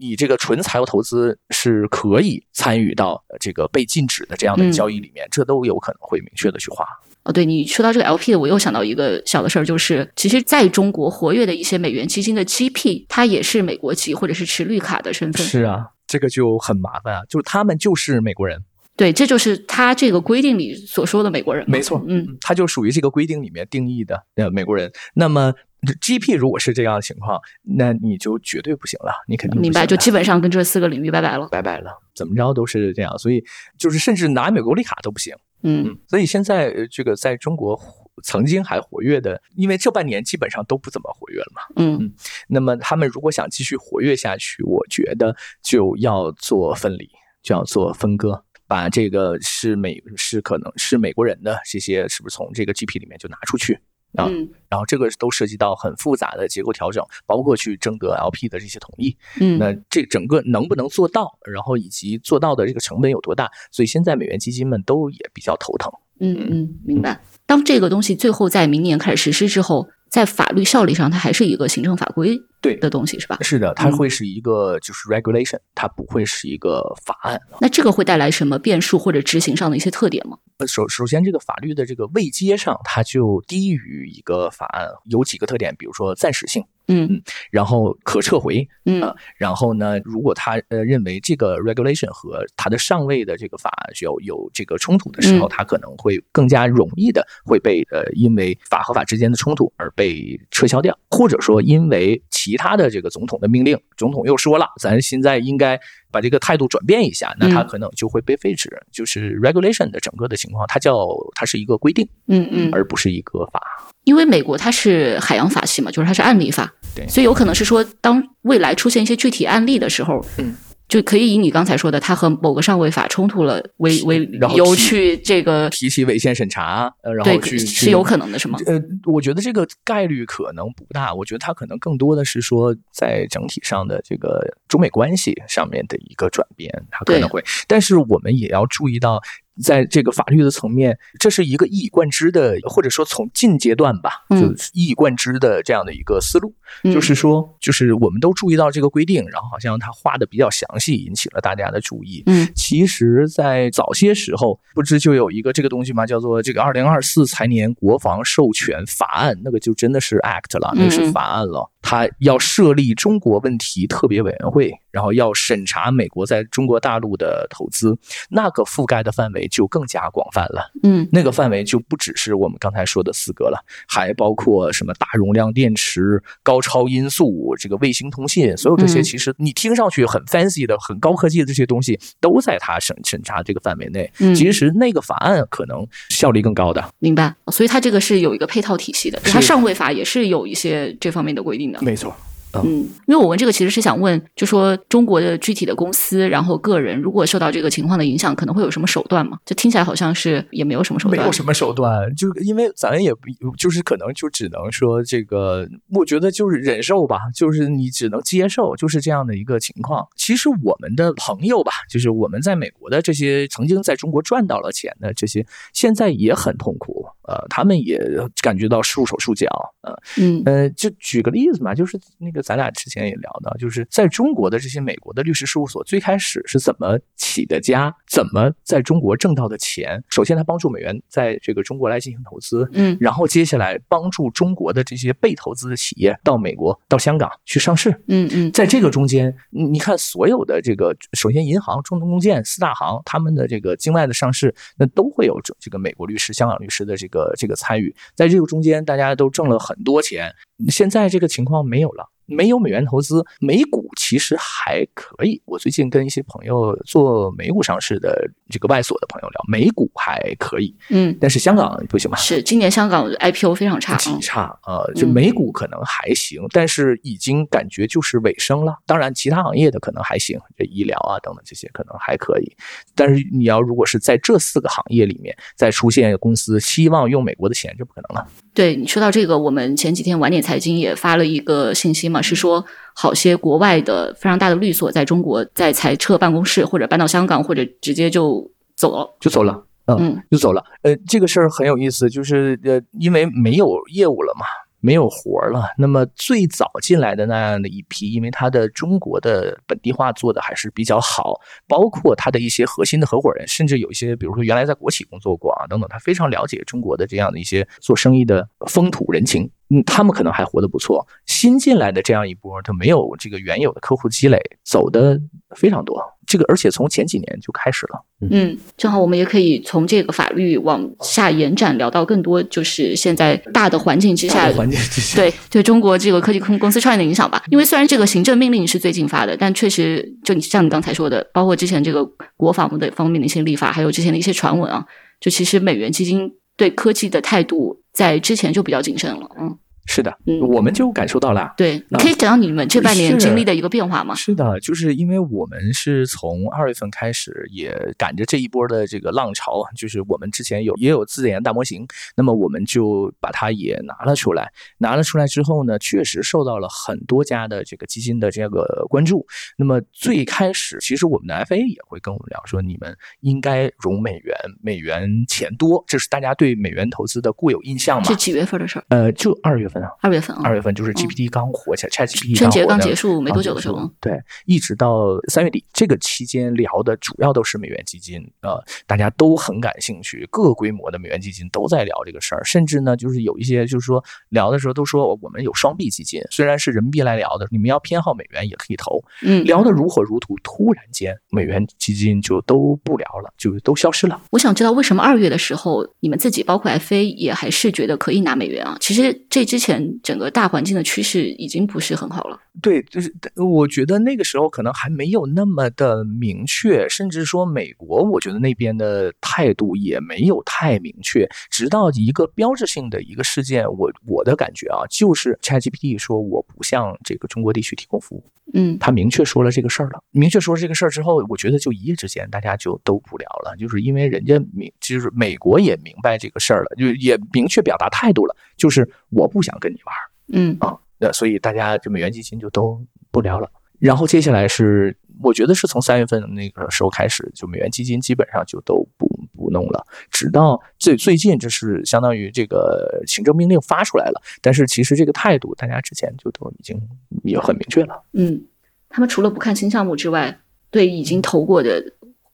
[0.00, 6.84] 你这个纯财务投资是可以参与到这个被禁止的这样的交易里面，这都有可能会明确的去划。
[7.28, 15.46] 哦，对你说到这个 LP 的，我又想到一个小的事儿，就是其实在中国活跃的一些美元基金的 GP，它也是美国籍或者是持绿卡的身份。
[15.46, 18.64] 是啊，这个就很麻烦啊，就是他们就是美国人。
[18.96, 21.62] 对，这就是他这个规定里所说的美国人。
[21.68, 24.90] 没错，嗯，他就属于这个规定里面定义的呃美国人。
[25.12, 25.52] 那么
[26.00, 33.18] GP 如果是这样的情况，那你就绝对不行了，你肯定明白，就基本上跟这四个领域拜拜了，拜拜了，怎么着都是这样。
[33.18, 33.44] 所以
[33.76, 35.36] 就是甚至拿美国绿卡都不行。
[35.62, 37.78] 嗯，所以现在这个在中国
[38.22, 41.62] 曾经还活跃的，因为这半年基本上都不怎么活跃了嘛。
[41.76, 42.12] 嗯，
[42.48, 47.08] 那么他们如果想继续活跃下去，我觉得就要做分离，
[47.42, 53.78] 就要做分割，把这个是美是可能是美国人的这些，是不是从这个 GP 里面就拿出去
[54.24, 54.30] 啊？
[54.68, 59.16] 然后这个都涉及到很复杂的结构调整，包括去征得 LP 的这些同意。
[59.40, 63.50] 嗯，那这整个能不能做到，然后以及做到的这个成本有多大？
[63.70, 65.90] 所以现在美元基金们都也比较头疼。
[66.20, 67.22] 嗯嗯，明白。
[67.46, 73.38] 当这个东西最后在明年开始实施之后，在法律效力上，它还是一个行政法规对的东西，是吧？
[73.40, 77.40] 是的，它会是一个就是 regulation，它不会是一个法案。
[77.60, 80.38] 那这个会带来什么变数或者执行上的一些特点吗？
[80.66, 86.64] 首首先，这个法律的这个位阶上，它就低于一个法案，有几个特点，比如说暂时性。
[86.88, 93.70] 嗯，然后可撤回，嗯，然后呢，如果他呃认为这个 regulation 和他的上位的这个法
[94.00, 105.78] 有有这个冲突的时候，他可能会更加容易的会被呃因为法和法之间的冲突而被撤销掉，或者说因为其他的这个总统的命令，总统又说了，咱现在应该
[106.10, 108.68] 把这个态度转变一下，那他可能就会被废止。
[108.90, 113.60] 就是 regulation 的整个的情况，它叫它是一个规定，嗯嗯，而不是一个法。
[114.04, 120.54] 因为美国它是海洋法系嘛，就是它是案例法，对，所以有可能是说，当未来出现一些具体案例的时候，嗯，
[120.88, 128.58] 就可以以你刚才说的，他和某个上位法冲突了为为由去这个提起违宪审查，呃，然后去是有可能的，是吗？
[128.66, 139.20] 呃，我觉得这个概率可能不大，我觉得他可能更多的是说在整体上的这个中美关系上面的一个转变，他可能会，但是我们也要注意到。
[139.62, 146.52] 在这个法律的层面，这是一个一以贯之的，或者说从近阶段吧，就一以贯之的这样的一个思路，
[146.84, 152.22] 就是说，就是我们都注意到这个规定，然后好像它画的比较详细，引起了大家的注意。
[152.26, 156.06] 嗯，其实，在早些时候，不知就有一个这个东西吗？
[156.06, 161.70] 叫做这个二零二四财年国防授权法案，那个就真的是 act 了，那是法案了。
[161.88, 167.96] 他要设立中国问题特别委员会，然后要审查美国在中国大陆的投资，
[168.28, 170.70] 那个覆盖的范围就更加广泛了。
[170.82, 184.12] 嗯，那个范围就不只是我们刚才说的四个了，还包括什么大容量电池、高超音速、这个卫星通信，所有这些其实你听上去很 fancy 的、很高科技的这些东西，都在他审审查这个范围内。
[184.18, 186.86] 嗯，其实那个法案可能效率更高的。
[186.98, 191.77] 明白，所以它这个是有一个配套体系的，它上位法也是有一些这方面的规定的。
[191.80, 192.14] 没错。
[192.54, 199.38] 嗯，因为我问这个其实是想问，就说中国的具体的公司，然后个人如果受到这个情况的影响，可能会有什么手段吗？
[199.44, 203.20] 就听起来好像是也没有什么手段，没有什么手段，就因为咱也不
[203.56, 210.06] 就是可能就只能说这个，我觉得就是忍受吧，就是你只能接受，就是这样的一个情况。
[210.16, 217.06] 其实我们的朋友吧，就是我们在美国的这些曾经在中国赚到了钱的这些，现在也很痛苦。
[217.28, 218.00] 呃，他们也
[218.40, 219.46] 感觉到束手束脚，
[219.82, 230.02] 呃，嗯，呃，就举个例子嘛，就是那个咱俩之前也聊到，就是在中国的这些美国的律师事务所最开始是怎么起的家，怎么在中国挣到的钱。
[230.08, 247.18] 首先，他帮助美元在这个中国来进行投资，嗯，然后接下来帮助中国的这些被投资的企业到美国、到香港去上市，嗯嗯，在这个中间，你看所有的这个，首先银行、中东中建四大行，他们的这个境外的上市，那都会有这这个美国律师、香港律师的这个。
[247.18, 250.32] 呃，这个参与在这个中间，大家都挣了很多钱。
[250.68, 252.08] 现在这个情况没有了。
[252.28, 255.40] 没有美元投资，美股其实还可以。
[255.46, 262.16] 我最近跟一些朋友做美股上市的这个外所的朋友聊，美股还可以，嗯，但是香港不行吧？
[262.18, 264.56] 是今年香港 IPO 非常差，极差。
[264.66, 268.76] 呃，就美股可能还行，但是已经感觉就是尾声了。
[268.86, 272.56] 当然，其他行业的可能还行，这医疗啊等等这些可能还可以。
[272.94, 278.28] 但是你要如果是在这四个行业里面再出现公司希望用美国的钱，就不可能了。
[278.58, 290.64] 对你说到这个，我们前几天晚点财经也发了一个信息嘛，是说好些国外的非常大的律所在中国在裁撤办公室，或者搬到香港，或者直接就走了，就走了，嗯，就走了。
[290.82, 294.44] 呃，这个事儿很有意思，就是呃，因为没有业务了嘛。
[294.80, 295.68] 没有活了。
[295.76, 309.50] 那么最早进来的那样的一批，因为他的中国的本地化做的还是比较好，包括他的一些核心的合伙人，甚至有一些，比如说原来在国企工作过啊等等，他非常了解中国的这样的一些做生意的风土人情。
[309.70, 311.06] 嗯，他们可能还活得不错。
[311.26, 315.20] 新进来的这样一波，他没有这个原有的客户积累，走的
[315.54, 316.02] 非常多。
[316.28, 318.04] 这个而且从前几年就开始了。
[318.30, 327.42] 嗯，正好我们也可以从这个法律往下延展，聊到更多就是现在大的环境之下，环境之下，对对中国这个科技公公司创业的影响吧。
[327.50, 332.04] 因为虽然这个行政命令是最近发的，但确实就你像你刚才说的，包括之前这个
[332.36, 334.84] 国防的方面的一些立法，还有之前的一些传闻啊，
[335.18, 339.26] 就其实美元基金对科技的态度在之前就比较谨慎了。
[339.40, 339.56] 嗯。
[339.90, 340.14] 是的，
[340.46, 341.54] 我们就感受到了。
[341.56, 344.14] 对，可以讲讲你们这半年经历的一个变化吗？
[344.14, 354.52] 是的，就是因为我们是从二月份开始，也赶着这一波的这个浪潮，就是我们之前有也有自研大模型，那么我们就把它也拿了出来。
[354.76, 359.26] 拿了出来之后呢，确实受到了很多家的这个基金的这个关注。
[359.56, 368.04] 那么最开始，其实我们的 FA 也会跟我们聊说，你们应该融美元，美元钱多，这是大家对美元投资的固有印象嘛？
[368.04, 368.84] 是几月份的事儿？
[368.90, 369.77] 呃，就二月份。
[370.00, 394.20] 二月份啊，二月份就是 GPT 刚火起来，ChatGPT 春节刚结束没多久的时候，对，一直到三月底这个期间聊的主要都是美元基金啊，大家都很感兴趣，各规模的美元基金都在聊这个事儿，甚至呢，就是有一些就是说聊的时候都说我们有双币基金，虽然是人民币来聊的，你们要偏好美元也可以投，嗯，聊得如火如荼，突然间美元基金就都不聊了，就都消失了。
[394.30, 398.76] 我想知道为什么二月的时候你们自己包括 FA 也还是觉得可以拿美元啊？
[398.80, 399.67] 其实这之前。
[399.68, 402.40] 前整个大环境的趋势已经不是很好了。
[402.60, 411.28] 对，就是我觉得那个时候可能还没有那么的明确，甚至说美国，我觉得那边的态度也没有太明确。
[411.50, 418.24] 直到一个标志性的一个事件，我我的感觉啊，就是 ChatGPT 说我不向这个中国地区提供服务。
[418.54, 420.02] 嗯他明确说了这个事儿了。
[420.10, 430.76] 明确说了这个事儿之后，我觉得就一夜之间大家就都不聊了，就是因为人家明，就是美国也明白这个事儿了，就也明确表达态度了，就是我不想跟你玩儿嗯啊。
[430.98, 433.50] 那所以大家就美元基金就都不聊了。
[433.78, 446.76] 然后接下来是，我觉得是从三月份那个时候开始，就美元基金基本上就都不不弄了，直到最最近，就是相当于这个行政命令发出来了，但是其实这个态度大家之前就都已经
[447.22, 448.02] 也很明确了。
[448.14, 448.44] 嗯，
[448.88, 450.40] 他们除了不看新项目之外，
[450.72, 451.92] 对已经投过的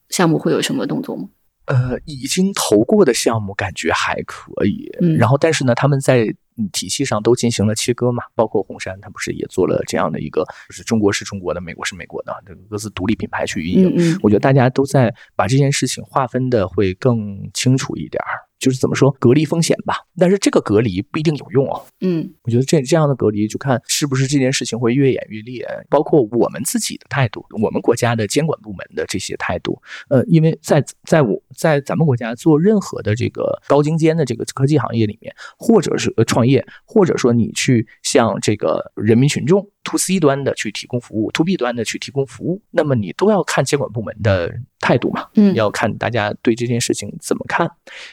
[0.09, 1.29] 项目会有什么动作吗？
[1.67, 6.37] 呃，已经投过的项目感觉还可以，嗯然后但是呢，他们在嗯
[6.73, 13.89] 体系上都进行了切割嘛，包括红杉，它不是也做了这样的一个，就是中国是中国的，美国是美国的，这个各自独立品牌去运营。
[13.97, 19.97] 嗯嗯我觉得大家都在把这件事情划分的会更清楚一点儿，就是怎么说隔离风险吧。
[20.17, 21.85] 但是这个隔离不一定有用哦。
[22.01, 29.81] 嗯我觉得这这样的隔离，就看是不是这件事情会越演越烈，包括我们自己的态度，我们国家的监管部门的这些态度。
[30.09, 45.27] 呃，因为在在我在咱们国家做任何的这个高精尖的这个科技行业里面，或者是呃创业，或者说你去向这个人民群众 to C 端的去提供服务，to B 端的去提供服务，那么你都要看监管部门的态度嘛。
[45.35, 47.71] 嗯要看大家对这件事情怎么看。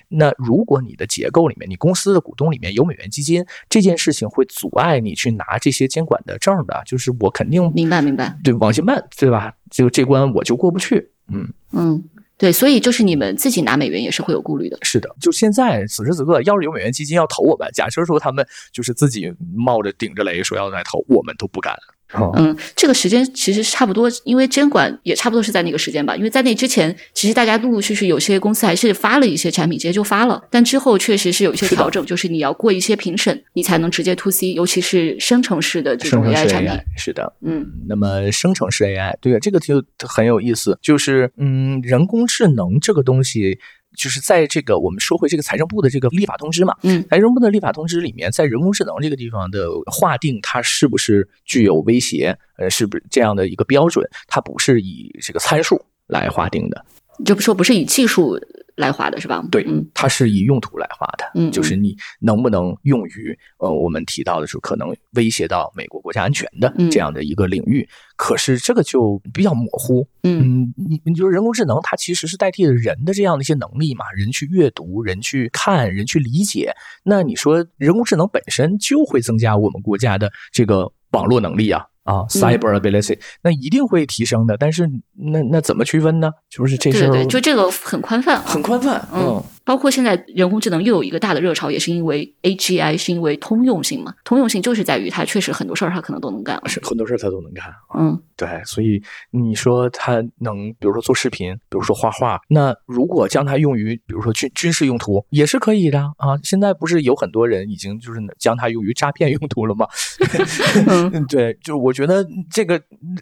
[0.10, 8.38] 那如果你的结构里面，你公司的股东里面有美元基金，这件事情会阻碍你去拿这些监管的证的，就是我肯定明白明白。
[8.44, 9.56] 对往前办，对吧？
[9.70, 11.12] 就这关我就过不去。
[11.34, 12.04] 嗯，嗯，
[12.42, 14.76] 对，所以就是你们自己拿美元也是会有顾虑的。
[14.82, 21.78] 是的，就现在此时此刻，要是有美元基金要投我们，假设说他们就是自己冒着顶着雷说要来投，我们都不敢。
[22.14, 26.16] 哦嗯，这个时间其实差不多，因为监管也差不多是在那个时间吧。
[26.16, 30.44] 因为在那之前，其实大家陆陆续续有些公司还是发了一些产品，直接就发了。
[30.50, 36.72] 但之后确实是有一些调整，就是你要过一些评审，你才能直接 to C，尤其是生成式的这种 AI 产品。
[36.98, 43.60] 是的，嗯那么生成式 AI，对这个就很有意思，就是嗯，人工智能这个东西，
[43.96, 54.08] 就是在这个我们说回这个财政部的这个立法通知嘛，嗯财政部的立法通知里面，在人工智能这个地方的划定，它是不是具有威胁，呃，是不是这样的一个标准？
[54.28, 56.86] 它不是以这个参数来划定的，
[57.26, 58.40] 就说不是以技术
[58.76, 59.44] 来划的是吧？
[59.52, 70.08] 对嗯它是以用途来划的，嗯就是你能不能用于呃我们提到的是可能威胁到美国国家安全的嗯这样的一个领域，可是这个就比较模糊。
[70.24, 76.72] 嗯嗯，你你就是人工智能，它其实是代替了人的这样的一些能力嘛，人去阅读，人去看，人去理解。
[77.04, 81.86] 那你说人工智能本身就会增加我们国家的这个网络能力啊。
[82.04, 86.32] 啊，cyber ability，、那一定会提升的，但是那那怎么区分呢？
[86.50, 88.44] 就是这事儿对对对，就这个很宽泛啊。
[88.46, 96.62] 很宽泛，嗯，包括现在人工智能又有一个大的热潮，也是因为 AGI 是因为通用性嘛，通用性就是在于它确实很多事儿它可能都能干。
[96.66, 97.96] 是很多事儿它都能干啊。
[97.98, 106.36] 嗯对，所以你说它能，比如说做视频，比如说画画，那如果将它用于，比如说军军事用途，也是可以的啊。
[106.44, 109.88] 现在不是有很多人已经就是将它用于诈骗用途了吗？
[111.14, 112.82] 嗯对，就我觉得这个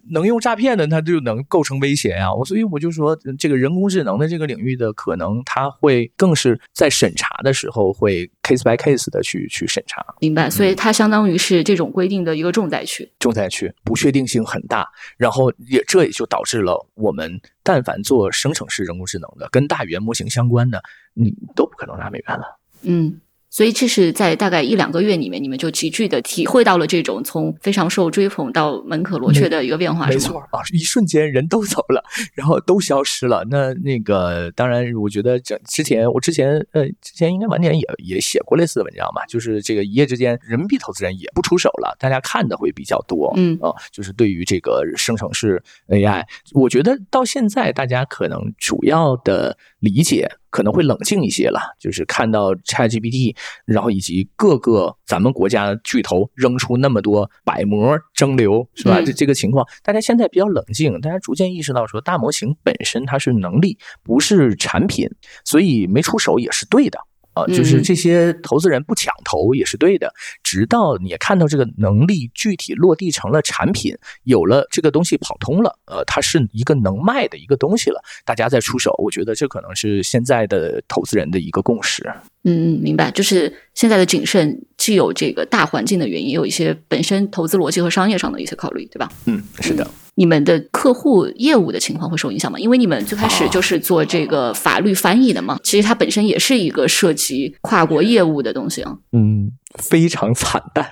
[0.09, 10.05] 能用诈骗的，它就能构成威胁呀、我所以我就说，这个人工智能的这个领域的可能，它会更是在审查的时候会 case by case 的去去审查。
[10.21, 13.11] 明白，所以它相当于是这种规定的一个重灾区。
[13.19, 20.81] 重灾区，不确定性很大，然后也这也就导致了我们但凡做生成式人工智能的，跟大语言模型相关的，
[21.13, 22.59] 你都不可能拿美元了。
[22.83, 23.19] 嗯，
[23.59, 30.17] 所以这是在大概一两个月里面，你们就急剧的体会到了这种从非常受追捧到门可罗雀的一个变化，没？
[30.17, 32.01] 错啊，一瞬间人都走了，
[32.33, 33.45] 然后都消失了。
[33.49, 43.33] 那那个当然，我觉得这之前我之前呃之前应该晚点也也写过类似的文章嘛，就是这个一夜之间人民币投资人也不出手了，大家看的会比较多。
[43.35, 58.99] 嗯啊，就是对于这个生成式 AI，我觉得到现在大家可能主要的理解可能会冷静一些了，就是看到 ChatGPT，然后以及各个咱们国家巨头扔出那么多百模蒸馏，是吧？
[58.99, 65.09] 嗯这这个情况，大家现在比较冷静，大家逐渐意识到说，大模型本身它是能力，不是产品，
[65.45, 66.99] 所以没出手也是对的。
[67.39, 70.11] 啊，就是嗯这些投资人不抢投也是对的，
[70.43, 82.11] 直到你看到这个能力具体落地成了产品，有了这个东西跑通了，呃，它是一个能卖的一个东西了，大家再出手，我觉得这可能是现在的投资人的一个共识。
[82.43, 83.11] 嗯嗯，明白。
[83.11, 89.09] 就是现在的谨慎，既有这个大环境的原因，也有一些本身投资逻辑和商业上的一些考虑，对吧？
[89.25, 89.89] 嗯，是的。
[90.15, 92.59] 你们的客户业务的情况会受影响吗？
[92.59, 98.97] 因为你们最开始就是做这个法律翻译的嘛，其实它本身也是一个涉及跨国业务的东西啊。
[99.13, 100.85] 嗯，非常惨淡。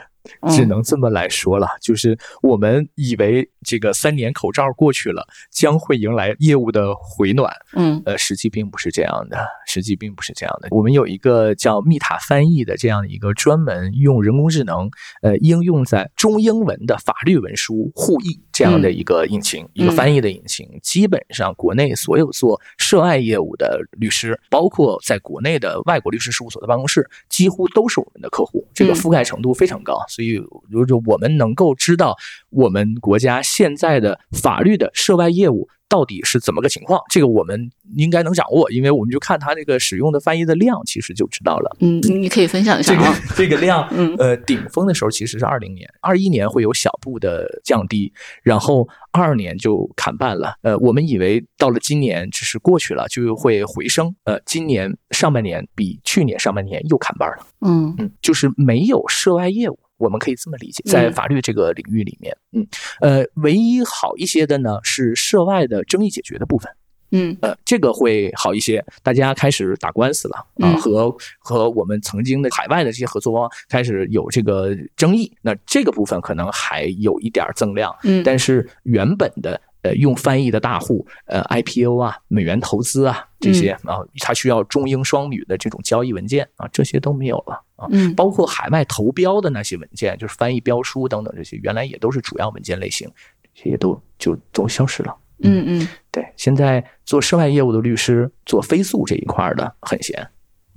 [0.49, 1.67] 只能这么来说了。
[1.81, 7.53] 就是我们以为这个三年口罩过去了，将会迎来业务的回暖。
[7.73, 9.37] 嗯，呃，实际并不是这样的，
[9.67, 10.67] 实际并不是这样的。
[10.71, 14.89] 我们有一个叫密塔翻译的这样的一个专门用人工智能，
[15.21, 20.67] 呃，应用在中英文的法律文书互译这样的一个引擎，一个翻译的引擎。
[20.81, 29.97] 基本上，国内所有做涉外业务的律师，包括在国内的外国律师事务所的办公室，几乎都是我们的客户，这个覆盖程度非常高。
[30.17, 32.15] 所以，如果我们能够知道
[32.49, 35.69] 我们国家现在的法律的涉外业务。
[35.89, 36.99] 到底是怎么个情况？
[37.09, 41.77] 这个我们应该能掌握，因为我们就看它这个使用的翻译的量，其实就知道了。
[41.79, 43.87] 嗯，你可以分享一下这个这个量。
[43.91, 48.11] 嗯，呃，顶峰的时候其实是二零年，二一年会有小步的降低，
[48.43, 50.55] 然后二二年就砍半了。
[50.61, 54.13] 呃，我们以为到了今年只是过去了，就会回升。
[54.25, 57.47] 呃，今年上半年比去年上半年又砍半了。
[57.61, 59.79] 嗯嗯，就是没有涉外业务。
[59.97, 62.67] 我们可以这么理解，在法律这个领域里面，嗯，
[63.01, 66.71] 呃，唯一好一些的呢是涉外的争议解决的部分，
[67.11, 79.59] 嗯，呃，这个会好一些，大家开始打官司了啊，和和我们曾经的海外的这些合作方开始有这个争议，那这个部分可能还有一点增量，嗯，但是原本的。
[79.83, 87.87] 呃，用翻译的大户，呃，IPO 啊，美元投资啊，这些啊，它需要中英双语的这种交易文件啊，这些都没有了啊。
[87.91, 93.09] 嗯，包括海外投标的那些文件，就是翻译标书等等这些，原来也都是主要文件类型，
[93.53, 95.15] 这些都就都消失了。
[95.43, 100.27] 嗯嗯，对，现在做涉外业务的律师，做飞速这一块的很闲，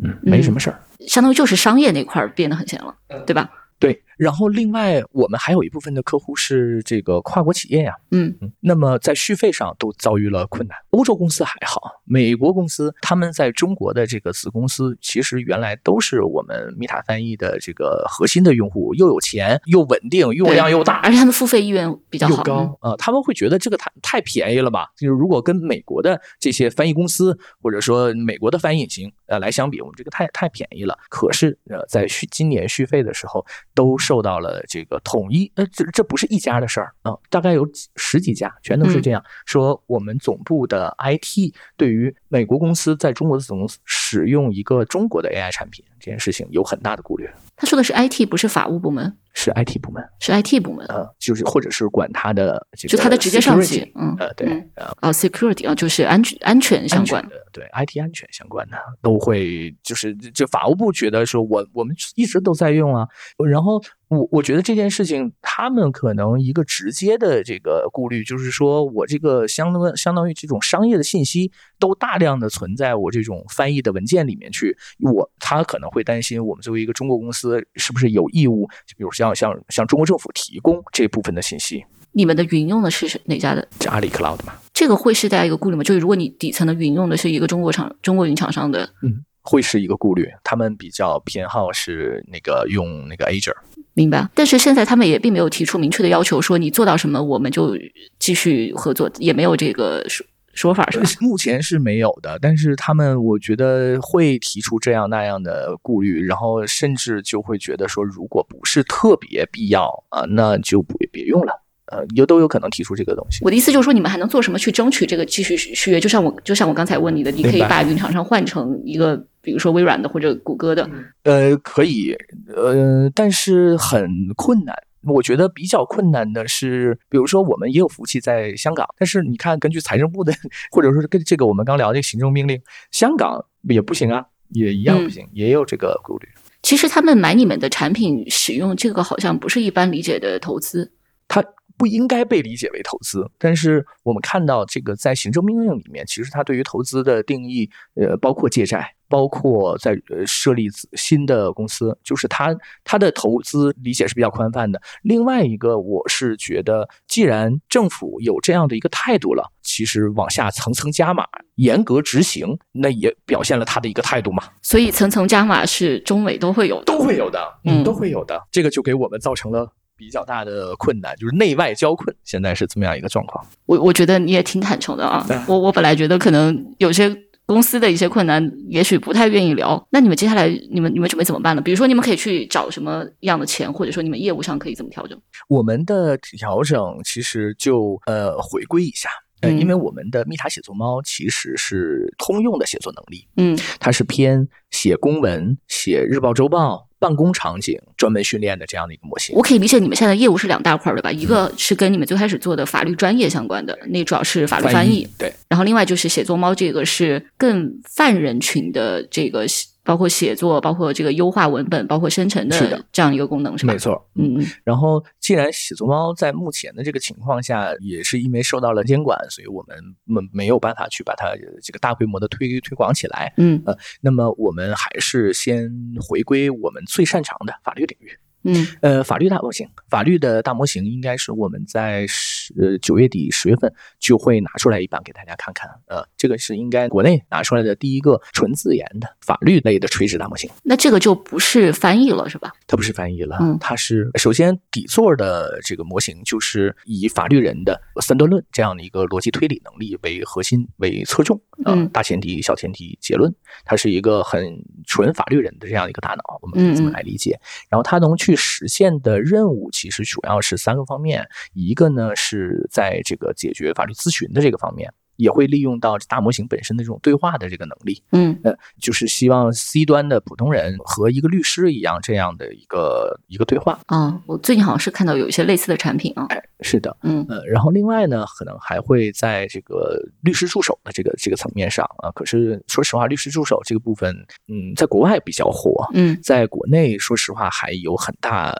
[0.03, 2.95] 嗯，没什么事儿，相当于就是商业那块变得很闲了，
[3.27, 3.51] 对吧？
[3.81, 10.77] 对，然后另外我们还有一部分的客户是这个跨国企业呀，嗯嗯，那么在续费上都遭遇了困难。
[10.90, 24.88] 欧洲公司还好，美国公司他们在中国的这个子公司，其实原来都是我们米塔翻译的这个核心的用户，又有钱又稳定，用量又大，而且他们付费意愿比较好，高啊，他们会觉得这个太太便宜了吧？
[24.99, 30.99] 就是如果跟美国的这些翻译公司或者说美国的翻译引擎呃来相比，我们这个太太便宜了。
[31.09, 33.43] 可是呃，在续今年续费的时候。
[33.74, 39.83] 都受到了这个统一，呃，这这不是一家的事儿啊，大概有十几家，全都是这样说。
[39.87, 47.29] 我们总部的 IT 对于美国公司在中国的总公司使用一个中国的 AI 产品这件事情有很大的顾虑。
[47.57, 63.07] 他说的是 IT，不是法务部门，是 IT 部门，是 IT 部门，呃，就是或者是管他的这个，就他的直接上级，嗯，呃，对，啊，security 啊，就是安全安全相关的，对，IT 安全相关的都会，就是就法务部觉得说，我我们一直都在用啊，
[63.49, 63.81] 然后。
[64.11, 81.85] 我我觉得这件事情，他们可能一个直接的这个顾虑，就是说我这个相当相当于这种商业的信息都大量的存在我这种翻译的文件里面去，我他可能会担心我们作为一个中国公司是不是有义务，比如像像向中国政府提供这部分的信息。
[82.11, 83.68] 你们的云用的是哪家的？
[83.81, 84.55] 是阿里 Cloud 嘛？
[84.75, 85.85] 这个会是大家一个顾虑吗？
[85.85, 89.25] 就是如果你底层的云用的是一个中国厂中国云厂商的，嗯。
[89.42, 93.57] 会是一个顾虑，他们比较偏好是那个用那个 Azure，
[93.94, 94.29] 明白。
[94.35, 97.76] 但是现在他们也并没有提出明确的要求，说你做到什么我们就
[98.18, 101.09] 继续合作，也没有这个说说法，是吧？
[101.20, 111.60] 目前是没有的，但是他们我觉得会提出这样那样的顾虑，然后甚至就会觉得说，如果不是特别必要啊，那就不别用了。
[111.90, 113.44] 呃，有都有可能提出这个东西。
[113.44, 115.98] 我的意思就是说，你们还能做什么去争取这个继续续约？
[115.98, 120.88] 就像我，就像我刚才问你的，你可以把云厂商换成一个，比如说微软的或者谷歌的。
[121.24, 122.16] 呃，可以，
[122.55, 124.74] 呃，但是很困难。
[125.03, 130.33] 我觉得比较困难的是，比如说我们也有服务器在香港，但是你看，根据财政部的，
[130.70, 132.61] 或者说是跟这个我们刚聊这个行政命令，
[132.92, 136.29] 香港也不行啊，也一样不行，也有这个顾虑。
[136.62, 140.92] 其实他们买你们的产品使用这个，好像不是一般理解的投资。
[141.26, 141.42] 他。
[141.81, 154.79] 不应该被理解为投资，但是我们看到这个在行政命令里面，其实它对于投资的定义，呃，包括借债，包括在呃设立新的公司，就是它它的投资理解是比较宽泛的。
[155.01, 164.43] 另外一个，我是觉得，既然政府有这样的一个态度了，其实往下层层加码，严格执行，那也表现了他的一个态度嘛。
[164.61, 168.38] 所以层层加码是中美都会有的，都会有的，嗯，都会有的。
[168.53, 169.73] 这个就给我们造成了。
[170.01, 173.45] 比较大的困难就是内外交困，现在是这么样一个状况。
[173.67, 175.27] 我我觉得你也挺坦诚的啊。
[175.47, 179.87] 我我本来觉得可能有些公司的一些困难，也许不太愿意聊。
[179.91, 181.61] 那你们接下来你们你们准备怎么办呢？
[181.61, 185.21] 比如说你们可以去找什么样的钱，或者说你们业务上可以怎么调整？
[185.49, 189.11] 我们的调整其实就呃回归一下。
[189.40, 199.42] 呃，嗯因为我们的密塔写作猫其实是通用的写作能力，嗯它是偏写公文、写日报、周报、办公场景专门训练的这样的一个模型我。
[199.42, 201.11] 可以理解你们现在业务是两大块儿对吧？
[201.11, 209.46] 一个是跟你们最开始做的法律专业相关的，那主要是法律翻译，对，然后另外就是写作猫，这个是更泛人群的这个，
[209.90, 213.73] 包括写作，包括这个优化文本，包括生成的这样一个功能，是吧？
[213.73, 213.77] 没。
[213.77, 223.35] 错，嗯嗯然后，既然写作猫在目前的这个情况下，也是因为受到了监管，所以我们没没有办法去把它这个大规模的推推广起来。
[223.37, 223.60] 嗯
[224.00, 225.69] 那么，我们还是先
[226.00, 228.17] 回归我们最擅长的法律领域。
[228.43, 235.69] 嗯呃，法律大模型，法律的大模型应该是我们在十呃九月底十月份就会拿出来一版给大家看看。
[235.87, 240.51] 呃，这个是应该国内拿出来的第一个纯自研的法律类的垂直大模型。
[240.63, 242.53] 那这个就不是翻译了，是吧？
[242.67, 253.33] 它不是翻译了，嗯它是首先底座的这个模型就是以法律人的三段论这样的一个逻辑推理能力为核心为侧重，呃嗯大前提、小前提、结论，
[253.65, 257.38] 它是一个很纯法律人的这样一个大脑，我们可以这么来理解。
[257.69, 264.92] 然后它能去去实现的任务其实主要是三个方面，一个呢是在这个解决法律咨询的这个方面。
[265.21, 273.79] 也会利用到大模型本身的这种对话的这个能力，嗯呃，就是希望 C 端的普通人和一个律师一样这样的一个一个对话。
[273.87, 276.25] 啊，我最近好像是看到有一些类似的产品啊。
[276.31, 282.10] 哎，是的，嗯呃，然后另外呢，可能还会在这个律师助手的这个这个层面上啊。
[282.12, 284.14] 可是说实话，律师助手这个部分，
[284.48, 288.54] 嗯，在国外比较火，嗯在国内说实话还有很大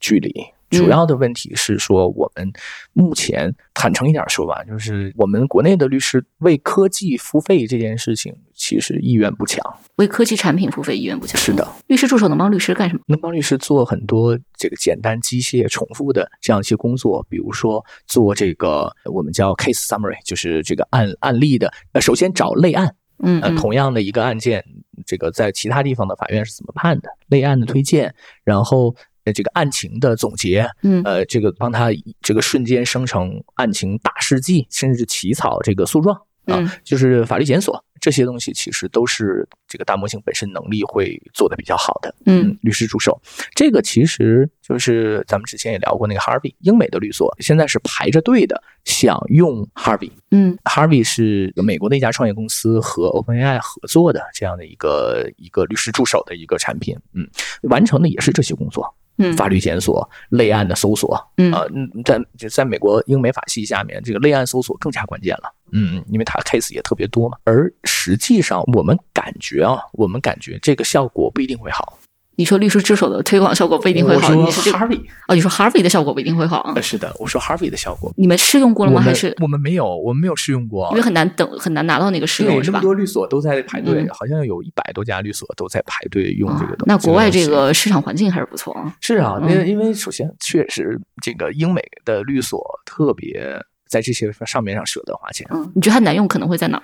[0.00, 0.32] 距离。
[0.70, 2.52] 嗯主要的问题是说，我们
[2.92, 9.64] 目前坦诚一点说吧，就是我们国内的律师为科技付费这件事情，其实意愿不强。
[9.96, 11.40] 为科技产品付费意愿不强。
[11.40, 13.00] 是的，律师助手能帮律师干什么？
[13.06, 21.72] 能帮律师做很多这个简单、机械、重复的这样一些工作，比如说做这个我们叫 case summary，就是这个案案例的。
[21.92, 24.64] 呃，首先找类案，呃，嗯嗯同样的一个案件，
[25.06, 28.14] 这个在其他地方的法院是怎么判的，类案的推荐，
[28.44, 28.96] 然后呃
[29.32, 31.88] 这个案情的总结，嗯呃，这个帮他
[32.22, 36.16] 这个瞬间生成案情大事记，甚至起草这个诉状
[36.46, 42.14] 啊，嗯就是法律检索这些东西，其实都是这个大模型本身能力会做的比较好的。
[42.26, 43.20] 嗯律师助手，
[43.54, 50.12] 这个其实就是咱们之前也聊过那个 Harvey 英美的律所，现在是排着队的想用 Harvey。
[50.30, 57.28] 嗯 Harvey 是美国的一家创业公司和 OpenAI 合作的这样的一个一个律师助手的一个产品，嗯，
[57.62, 58.94] 完成的也是这些工作，嗯
[59.36, 61.52] 法律检索、类案的搜索，嗯。
[61.52, 71.98] 啊，嗯，在就在美国英美法系下面，这个类案搜索更加关键了，嗯，因为它 case 也特别多嘛，而实际上我们感觉啊，我们感觉这个效果不一定会好，
[72.36, 76.74] 你说律师之手的推广效果不一定会好，你是这个 Harvey，哦，你说 Harvey 的效果不一定会好？
[76.80, 78.12] 是的，我说 Harvey 的效果。
[78.16, 79.00] 你们试用过了吗？
[79.00, 82.78] 还是我们没有，我们没有试用过因为，很难等，很难拿到那个试，用是吧？
[82.78, 86.84] 那么多律所都在排队，嗯好像有一百多家律所都在排队用这个啊东西。
[86.86, 88.94] 那国外这个市场环境还是不错啊。
[89.00, 95.46] 是啊，嗯因为因为首先确实这个英美的律所特别在这些上面上舍得花钱。
[95.50, 96.82] 嗯，你觉得它难用可能会在哪儿？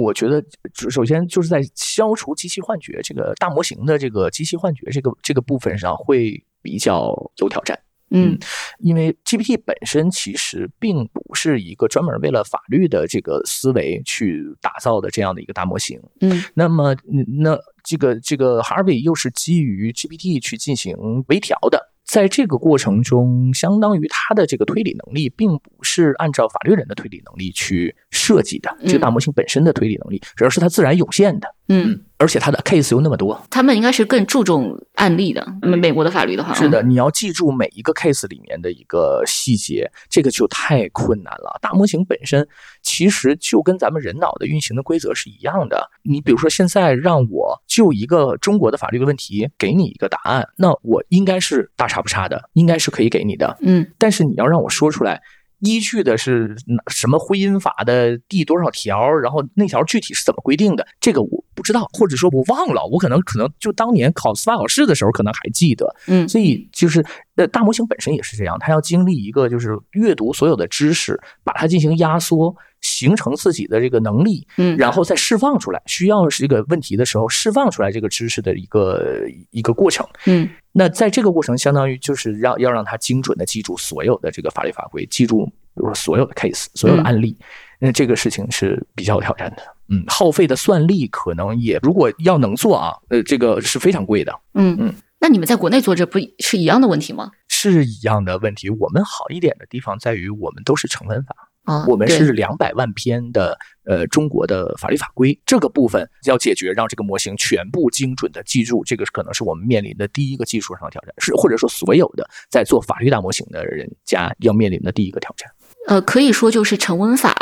[0.00, 0.44] 我觉得
[0.74, 7.78] 首首先就是在消除机器幻觉这个大模型的这个机器幻觉这个这个部分上会比较有挑战。
[8.16, 8.38] 嗯
[8.78, 16.00] 因为 GPT 本身其实并不是一个专门为了法律的这个思维去打造的这样的一个大模型。
[16.20, 20.94] 嗯那么，嗯那这个这个 Harvey 又是基于 GPT 去进行
[21.28, 33.38] 微调的，在这个过程中，相当于他的这个推理能力并不是按照法律人的推理能力去设计的，这个大模型本身的推理能力，而是它自然涌现的，嗯，而且它的 case 又那么多。
[33.50, 35.46] 他们应该是更注重案例的。
[35.60, 41.58] 美美国的法律的话，是的，你要记住每一个 case 里面的一个细节，这个就太困难了。
[41.60, 42.48] 大模型本身
[42.80, 45.90] 其实就跟咱们人脑的运行的规则是一样的。
[46.02, 53.54] 你比如说，现在让我就一个中国的法律的问题给你一个答案，那我应该是大差不差的，应该是可以给你的。
[53.60, 55.20] 嗯但是你要让我说出来。
[55.60, 56.56] 依据的是
[56.88, 67.04] 什么婚姻法的第多少条，然后那条具体是怎么规定的，这个我不知道，或者说我忘了，我可能可能就当年考司法考试的时候可能还记得，嗯所以就是
[67.36, 75.82] 呃，大模型本身也是这样，它要经历一个就是阅读所有的知识，把它进行压缩，形成自己的这个能力，嗯然后再释放出来。
[75.86, 80.06] 需要是这个问题的时候，释放出来这个知识的一个一个过程。
[80.26, 87.36] 嗯那在这个过程，相当于就是让要让他精准的记住所有的这个法律法规，记住比如说所有的 case，所有的案例。
[87.78, 89.62] 那这个事情是比较有挑战的。
[89.88, 94.34] 嗯，耗费的算力可能也，如果要能做啊，呃，这个是非常贵的。
[94.54, 94.92] 嗯嗯。
[95.20, 97.30] 那你们在国内做这不是一样的问题吗？
[97.48, 98.68] 是一样的问题。
[98.68, 101.34] 我们好一点的地方在于，我们都是成文法，
[101.64, 115.50] 啊，我们是两百万篇的呃中国的法律法规，这个部分要解决，让这个模型全部精准的记住，这个可能是我们面临的第一个技术上的挑战，是或者说所有的在做法律大模型的人家要面临的第一个挑战。
[115.86, 117.34] 呃，可以说就是成文法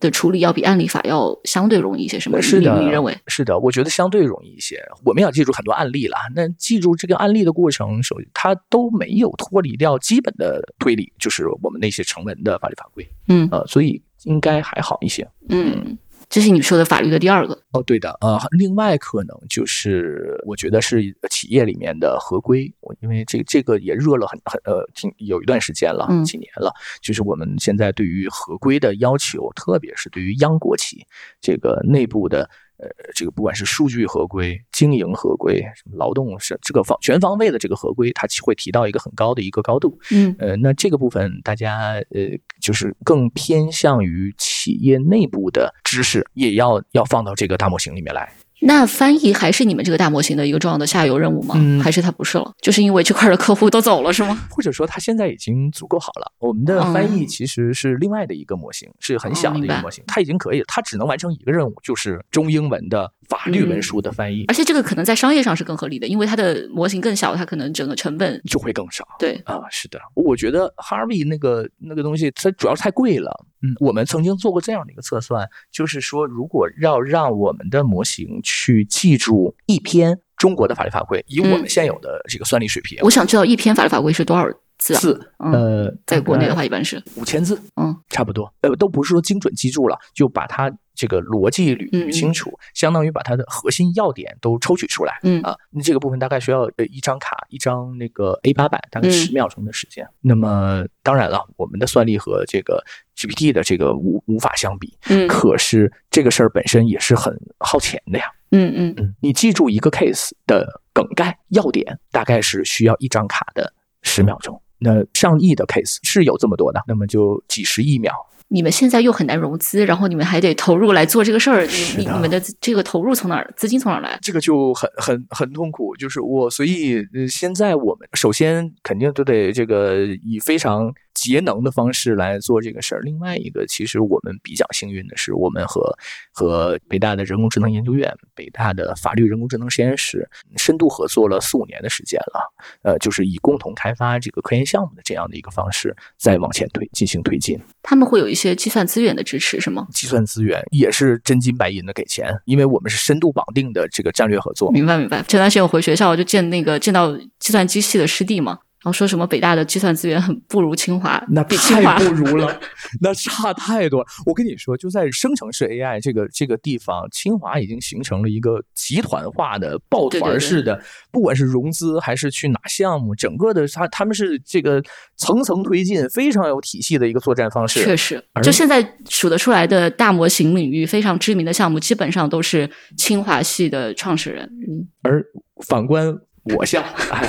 [0.00, 2.40] 的处理要比案例法要相对容易一些，是吗？
[2.40, 3.16] 是的，你你认为？
[3.26, 4.82] 是的，我觉得相对容易一些。
[5.04, 15.26] 我们要记住很多案例了，那记住这个案例的过程，首它都没有脱离掉基本的推理，就是我们那些成文的法律法规，嗯呃，所以应该还好一些。
[15.48, 15.96] 嗯，
[16.28, 17.58] 这是你说的法律的第二个。
[17.72, 31.06] 哦，对的，呃，另外可能就是我觉得是企业里面的合规，我因为这这个也热了很很呃挺有一段时间了，嗯几年了，就是我们现在对于合规的要求，特别是对于央国企
[31.40, 32.48] 这个内部的。
[32.84, 39.98] 呃，这个不管是数据合规、经营合规、什么劳动是这个方全方位的这个合规，它会提到一个很高的一个高度。
[40.10, 48.32] 嗯呃，那这个部分大家呃，就是更偏向于企业内部的知识，也要要放到这个大模型里面来。
[48.66, 51.54] 那翻译还是你们这个大模型的一个重要的下游任务吗？
[51.58, 52.52] 嗯还是它不是了？
[52.62, 54.40] 就是因为这块的客户都走了，是吗？
[54.50, 56.32] 或者说，它现在已经足够好了。
[56.38, 69.06] 我们的翻译其实是另外的一个模型，是很小的一个模型，它已经可以了，它只能完成一个任务，就是中英文的法律文书的翻译，而且这个可能在商业上是更合理的，因为它的模型更小，它可能整个成本就会更少。
[69.18, 69.40] 对。
[69.44, 73.30] 啊，是的，我觉得 Harvey 那个那个东西，它主要太贵了。
[73.62, 84.46] 嗯，我们曾经做过这样的一个测算，就是说，如果要让我们的模型去记住一篇中国的法律法规，以我们嗯现有的这个算力水平，我想知道一篇法律法规是多少
[84.76, 85.50] 字啊？
[85.50, 87.02] 呃，在国内的话一般是。
[87.16, 95.18] 五千字，嗯，差不多，呃，都不是说精准记住了，就把它这个逻辑捋嗯捋清楚，相当于把它的核心要点都抽取出来。
[95.22, 100.06] 嗯啊，那这个部分大概需要呃一张卡，一张那个 A 八版，大概嗯十秒钟的时间。
[100.20, 102.82] 那么当然了，我们的算力和这个
[103.16, 108.26] GPT 的这个无无法相比，嗯可是这个事儿本身也是很耗钱的呀。
[108.52, 113.72] 嗯嗯嗯，你记住一个 case 的梗概要点，大概是需要一张卡的
[114.02, 114.60] 十秒钟。
[114.78, 118.14] 那上亿的 case 是有这么多的，那么就几十亿秒。
[118.48, 124.18] 你们现在又很难融资，然后你们还得投入来做这个事儿，你你你们的这个投入从哪儿，资金从哪儿来？
[124.22, 130.92] 这个就很很很痛苦，就是我，所以呃，现在我们首先肯定都得这个以非常
[131.24, 133.00] 节能的方式来做这个事儿。
[133.00, 135.96] 另外一个，其实我们比较幸运的是，我们和
[136.32, 142.52] 和北大的人工智能研究院、北大的法律人工智能实验室深度合作了四五年的时间了，
[142.82, 147.58] 呃，就是以共同开发这个科研项目的这样的一个方式，再往前推进行推进。
[147.82, 149.86] 他们会有一些计算资源的支持，是吗？
[149.92, 154.70] 计算资源也是真金白银的给钱，因为我们是深度绑定的这个战略合作。
[154.70, 155.22] 明白明白。
[155.22, 162.60] 前段时间我回学校就见那个见到计算机系的师弟嘛，然后说什么北大的计算资源很不如清华，那比清华太不如了，
[163.00, 164.06] 那差太多了。
[164.26, 170.78] 我跟你说，就在生成式 AI 这个这个地方，清华已经形成了一个集团化的抱团式的，
[171.10, 174.82] 不管是融资还是去拿项目，整个的他他们是这个
[175.16, 177.82] 层层推进，非常有体系的一个作战方式。
[177.82, 184.44] 确实，就现在数得出来的大模型领域非常知名的项目，基本上都是清华系的创始人。
[184.68, 185.24] 嗯，而
[185.66, 186.14] 反观
[186.54, 187.26] 我校，哎，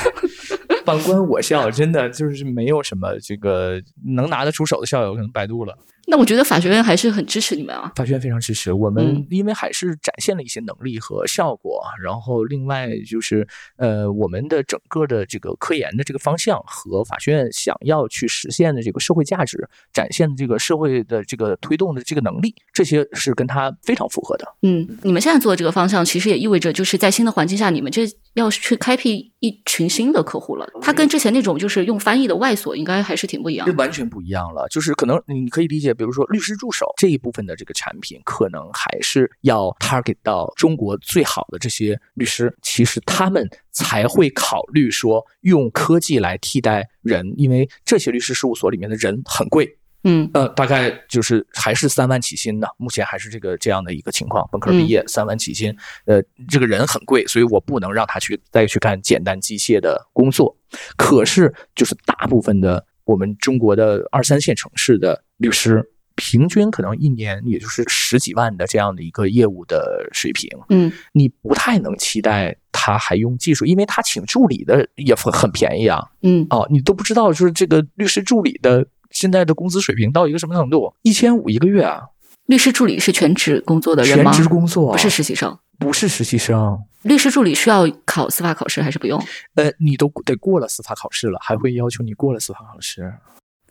[0.85, 5.77] 反观我校，真的就是没有什么这个能拿得出手的校友，可能百度了。
[6.07, 7.91] 那我觉得法学院还是很支持你们啊。
[7.95, 11.81] 法学院非常支持我们嗯，因为还是展现了一些能力和效果。
[11.99, 24.45] 然后，另外就是呃，我们的整个的这个科研的这个方向和法学院想要去实现的这个社会价值，展现的这个社会的这个推动的这个能力，这些是跟它非常符合的。
[24.61, 30.65] 嗯，你们现在做的这个方向，其实也意味着就是在新的环境下，你们这要去开辟一群新的客户了。
[30.81, 33.73] 它跟之前那种就是用翻译的外锁，应该还是挺不一样的。
[33.73, 55.75] 完全不一样了，就是可能你可以理解，比如说律师助手这一部分的这个产品，可能还是要 target 到中国最好的这些律师，其实他们才会考虑说用科技来替代人，因为这些律师事务所里面的人很贵，嗯呃，大概就是还是三万起薪的，目前还是这个这样的一个情况，本科毕业三万起薪，
[56.05, 60.55] 呃，这个人很贵，所以我不能让他去再去干简单机械的工作。
[60.95, 65.83] 可是，就是大部分的我们中国的二三线城市的律师，
[66.15, 75.99] 平均可能一年也就是十几万的这样的一个业务的水平，嗯你不太能期待他还用技术，因为他请助理的也很很便宜啊。
[76.21, 78.85] 嗯，哦，你都不知道，就是这个律师助理的
[79.15, 80.93] 现在的工资水平到一个什么程度？
[81.01, 82.01] 一千五一个月啊，
[82.47, 84.31] 律师助理是全职工作的人全吗？
[84.33, 85.57] 职工作，不是实习生。
[85.79, 86.77] 不是实习生。
[87.03, 89.17] 律师助理需要考司法考试还是不用？
[89.55, 93.13] 呃，你都得过了司法考试了，还会要求你过了司法考试。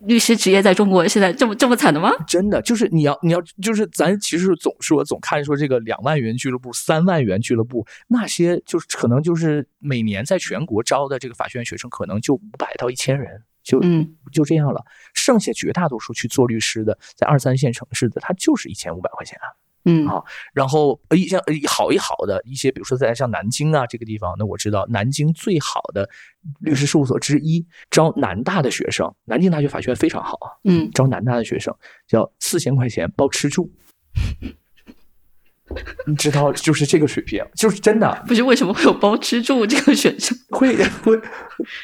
[0.00, 2.10] 律师职业在中国现在这么这么惨的吗？
[2.26, 14.84] 真的就是你要你要就是咱其实总说总看说这个两万元俱乐部、三万元俱乐部，那些就是可能就是每年在全国招的这个法学院学生，可能就五百到一千人，就嗯就这样了。
[15.14, 19.48] 剩下绝大多数去做律师的，在二三线城市的，他就是一千五百块钱啊。
[19.86, 20.22] 嗯啊
[20.54, 26.08] 然后呃一像呃好一好的一些，比如说在像南京啊这个地方，那我知道南京最好的
[26.60, 31.74] 律师事务所之一招南大的学生，南京大学法学院非常好啊，嗯，招南大的学生
[32.06, 33.70] 叫四千块钱包吃住。
[36.06, 40.36] 你知道，就是这个水平，就是真的不是为什么会有包吃住这个选项？
[40.50, 41.16] 会会，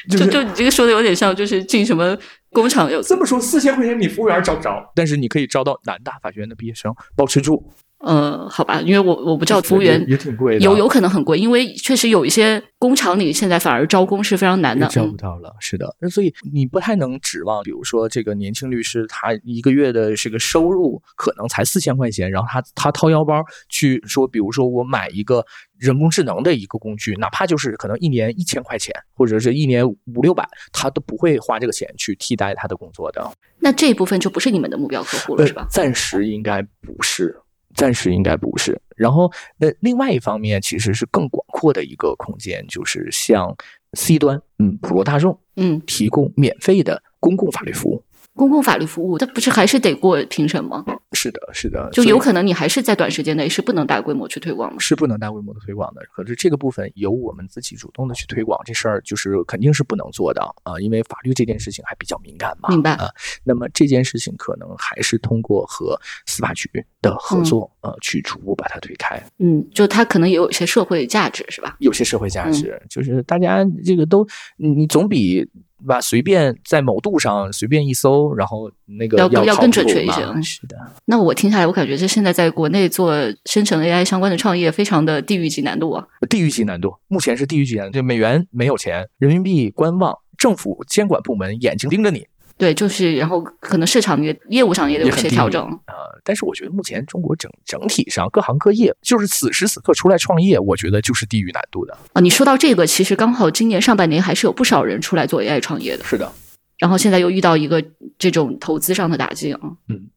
[0.09, 2.17] 就就是就你这个说的有点像，就是进什么
[2.51, 7.71] 工厂有这么说，四千块钱你服务员招不着，但是你可以招到南大法学院的毕业生包吃住，
[8.03, 14.87] 呃，好吧，因为我我不知道服务员也也挺贵的，有有可能很贵，因为确实有一些工厂里现在反而招工是非常难的。
[14.87, 25.45] 招嗯不到了，是的，那所以你不太能指望，比如说这个年轻律师，他一个月的这个收入可能才四千块钱，然后他他掏腰包去说，比如说我买一个
[25.77, 35.67] 人工智能的一个工具，哪怕就是可能一年一千块钱，或者是一年五六百，他都不会花这个钱去替代他的工作的，那这一部分就不是你们的目标客户了，是吧呃？
[35.69, 37.37] 暂时应该不是。
[37.75, 43.55] 暂时应该不是，然后呃，另外一方面其实是更广阔的一个空间，就是向
[43.93, 48.03] C 端，嗯，普罗大众，嗯，提供免费的公共法律服务。
[48.33, 50.85] 公共法律服务，这不是还是得过评审吗？
[51.21, 54.79] 是的，是的，就有可能你还是在短时间内是不能大规模去推广的。
[54.79, 56.01] 是不能大规模的推广的。
[56.11, 62.69] 可是这个部分由我们自己主动的去推广，这事儿就是肯定是不能做的啊，因为法律这件事情还比较敏感嘛。
[62.69, 63.07] 明白啊。
[63.43, 65.95] 那么这件事情可能还是通过和
[66.25, 66.67] 司法局
[67.03, 69.21] 的合作，呃，去逐步把它推开。
[69.37, 71.75] 嗯，就它可能也有一些社会价值，是吧？
[71.79, 75.47] 有些社会价嗯值，就是大家这个都，你你总比
[75.87, 83.13] 吧随便在某度上随便一搜，然后那个要更要更准确一些嗯是的，那我听下来，我感觉这现在在国内做
[83.45, 86.05] 生成 AI 相关的创业，非常的地域级难度啊。
[86.29, 92.25] 地域级难度，目前是地域级难度，就美元没有钱，人民币观望，政府监管部门眼睛盯着你，
[92.61, 95.63] 对，就是然后可能市场也业务上也得有些调整。
[95.87, 101.97] 呃，但是我觉得目前中国整整体上各行各业，就是此时此刻出来创业，我觉得就是低于难度的。
[102.13, 106.31] 啊，你说到这个，其实刚好今年上半年还是有不少人出来做 AI 创业的，是的，
[106.77, 107.83] 然后现在又遇到一个
[108.19, 109.59] 这种投资上的打击啊。
[109.89, 110.11] 嗯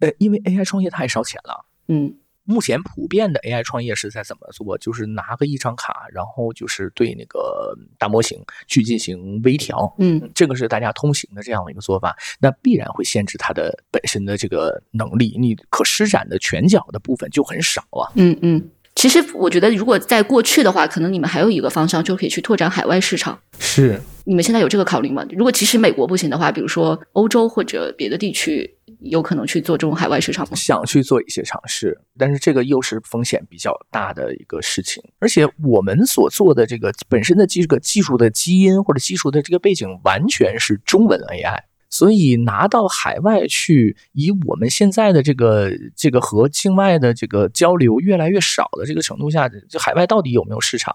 [0.00, 1.64] 呃，因为 AI 创业太烧钱了。
[1.86, 2.16] 嗯
[2.46, 4.78] 目前普遍的 AI 创业是在怎么做？
[4.78, 9.94] 就是拿个一张卡，然后就是对那个大模型去进行微调。
[9.98, 18.08] 嗯这个是大家通行的这样的一个做法，那必然会限制它的本身的这个能力，你可施展的拳脚的部分就很少啊。
[18.14, 18.70] 嗯嗯。
[18.94, 23.38] 其实我觉得，如果在过去的话，可能你们还有一个方向，就可以去拓展海外市场。
[23.58, 25.22] 是，你们现在有这个考虑吗？
[25.32, 30.54] 如果其实美国不行的话，比如说欧洲或者别的地区，有可能去做这种海外市场吗？
[30.54, 50.94] 想去做一些尝试，但是这个又是风险比较大的一个事情，而且我们所做的这个本身的这个技术的基因或者技术的这个背景完全是中文 AI，所以拿到海外去，以我们现在的这个这个和境外的这个交流越来越少的这个程度下，这海外到底有没有市场？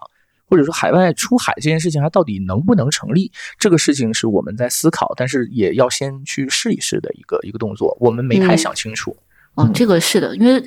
[0.52, 3.32] 或者说海外出海这件事情，它到底能不能成立？
[3.58, 7.96] 这个事情是我们在思考，但是也要先去试一试的一个一个动作。
[7.98, 9.16] 我们没太嗯想清楚。
[9.54, 10.62] 哦，这个是的，因为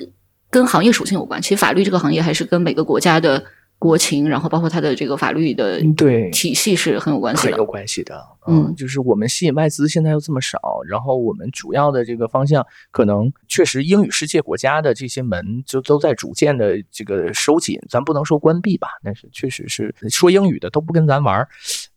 [0.50, 1.40] 跟行业属性有关。
[1.40, 3.44] 其实法律这个行业还是跟每个国家的
[3.78, 7.66] 国情，然后包括它的这个法律的嗯对体系是很有关系的很有。
[7.66, 10.58] 关系的，嗯就是我们吸引外资现在又这么少，
[10.88, 21.48] 然后我们主要的这个方向可能确实英语世界国家的这些门就都在逐渐的这个收紧，咱不能说关闭吧，但是确实是说英语的都不跟咱玩儿，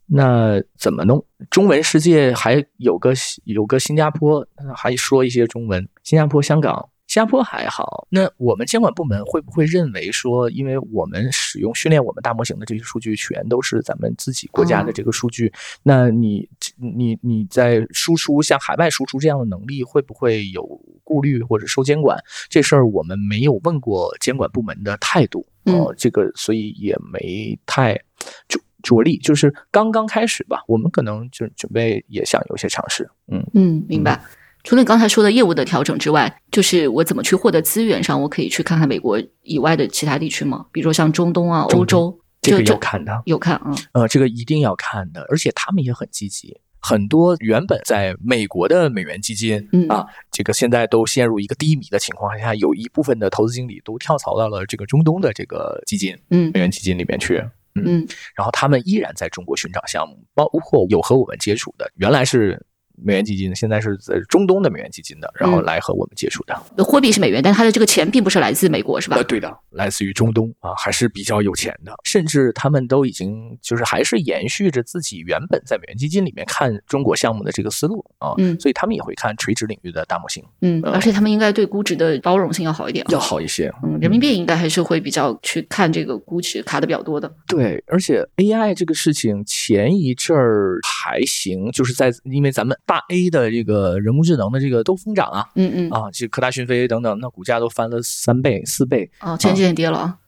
[0.06, 1.24] 那怎么弄？
[1.48, 3.14] 中文世界还有个
[3.44, 6.88] 有个新加坡还说一些中文，新加坡、香港。
[7.10, 15.52] 新加坡还好，那我们监管部门会不会认为说，因为我们使用训练我们大模型的这些数据全都是咱们自己国家的这个数据，
[15.82, 20.64] 那你你你在输出像海外输出这样的能力，会不会有
[21.02, 22.16] 顾虑或者受监管？
[22.48, 28.00] 这事儿我们没有问过监管部门的态度，嗯呃，这个所以也没太
[28.46, 33.44] 着着力，就是刚刚开始吧，我们可能就准备也想有些尝试，嗯。
[33.52, 34.22] 嗯，明白。
[34.62, 40.66] 除了你刚才说的业务的调整之外，就是我怎么去获得资源上，我可以去看看美国以外的其他地区吗？
[40.72, 43.74] 比如说像中东啊、欧洲，这个有看的，有看啊。
[43.92, 46.56] 呃，这个一定要看的，而且他们也很积极。
[46.82, 57.42] 很多原本在美国的美元基金、嗯啊，这个现在都陷入一个低迷的情况下，有一部分的投资经理都跳槽到了这个中东的这个基金、嗯美元基金里面去。
[57.74, 62.60] 嗯然后他们依然在中国寻找项目，包括有和我们接触的，原来是
[63.02, 66.84] 美元基金，现在是在中东的美元基金的，然后来和我们接触的。
[66.84, 69.16] 货币是美元，但它的这个钱并不是来自美国，是吧？
[69.16, 100.18] 呃，对的，来自于中东啊，还是比较有钱的，甚至他们都已经就是还是延续着自己原本在美元基金里面看中国项目的这个思路啊，嗯，所以他们也会看垂直领域的大模型，嗯，而且他们应该对估值的包容性要好一点，要好一些，嗯，人民币应该还是会比较去看这个估值卡的比较多的，对，而且 AI 这个事情前一阵儿还行，就是在因为咱们大 A 的这个人工智能的这个都疯涨啊，嗯嗯，啊，这科大讯飞等等，那股价都翻了三倍四倍，哦，前几天跌了啊。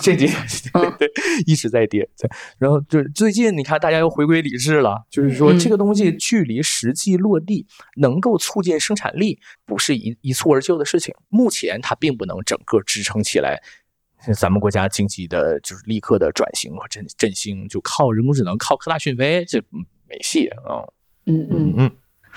[0.00, 0.36] 这几年
[0.98, 1.10] 对
[1.46, 7.66] 一直在跌，对，然后就最近你看大家又回归理智了，就是说这个东西距离实际落地
[7.96, 11.12] 能够促进生产力，不是一一蹴而就的事情。
[11.28, 13.60] 目前它并不能整个支撑起来
[14.36, 19.58] 咱们国家经济的，就是立刻的转型和振振兴，就靠人工智能，靠科大讯飞，这
[20.06, 20.84] 没戏啊！
[21.24, 21.90] 嗯嗯嗯。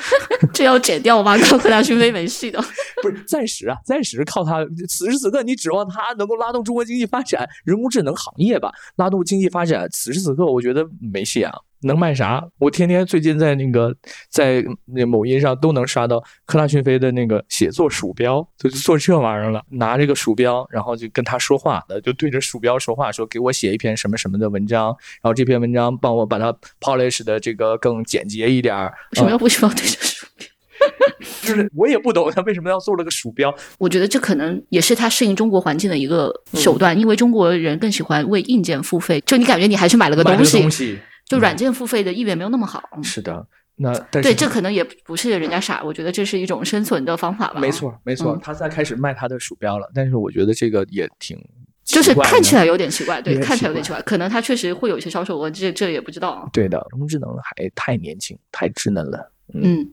[0.53, 1.37] 这要减掉吗？
[1.39, 2.59] 靠科大讯飞没戏的，
[3.01, 4.65] 不是暂时啊，暂时靠它。
[4.87, 9.87] 此时此刻，你指望它能够拉动中国经济发展，人工智能行业吧，拉动经济发展。
[9.91, 11.53] 此时此刻，我觉得没戏啊。
[11.81, 12.43] 能卖啥？
[12.57, 13.95] 我天天最近在那个
[14.29, 19.61] 在那某音上都能刷到科大讯飞的那个写作鼠标，就做这玩意儿了。
[19.69, 24.87] 拿这个鼠标，然后就跟他说话的，就对着鼠标说话，说给我写一篇什么什么的文章，
[25.21, 28.75] 然后这篇文章帮我把它 polish 的这个更简洁一点。
[28.75, 30.47] 为什么要不需要对着鼠标？
[31.41, 33.53] 就是我也不懂他为什么要做了个鼠标。
[33.77, 39.21] 我觉得这可能也是他适应中国环境的一个手段，因为中国人更喜欢为硬件付费。
[39.25, 40.99] 就你感觉你还是买了个东西。
[41.25, 42.81] 就软件付费的意愿没有那么好。
[43.03, 43.45] 是的，
[43.75, 47.59] 那对这可能也不是人家傻，我觉得这是一种生存的方法吧。
[47.59, 51.37] 没错，没错，他在开始卖他的鼠标了，但是我觉得这个也挺，
[51.83, 56.49] 就是看起来有点奇怪，对，看起来有点奇怪，可能他确实会有一些销售额，这这也不知道。
[56.53, 59.31] 对的，人工智能还太年轻，太稚嫩了。
[59.53, 59.91] 嗯。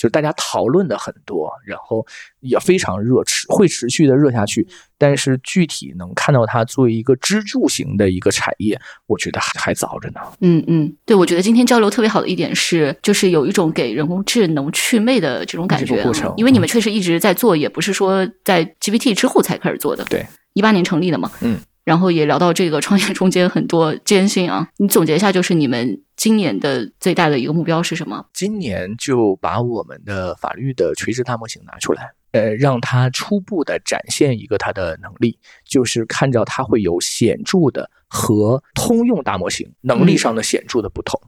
[0.00, 2.06] 就是大家讨论的很多，然后
[2.40, 4.66] 也非常热，持会持续的热下去。
[4.96, 10.20] 但是具体能看到它作为一个支柱型的一个产业，我觉得还还早着呢。
[10.40, 16.02] 嗯嗯，对，我觉得今天交流特别好的一点是，就是有一种给人工智能祛魅的这种感觉。
[16.02, 20.02] 过程，因为你们确实一直在做，也不是说在 GPT 之后才开始做的。
[20.04, 21.30] 对，一八年成立的嘛。
[21.42, 21.60] 嗯。
[21.84, 28.26] 然后也聊到这个创业中间很多艰辛啊，你总结一下，就是你们今年的最大的一个目标是什么？
[28.32, 41.20] 今年就把我们的法律的垂直大模型拿出来，呃，让它初步的展现一个它的能力，就是看到它会有显著的和通用大模型能力上的显著的不同。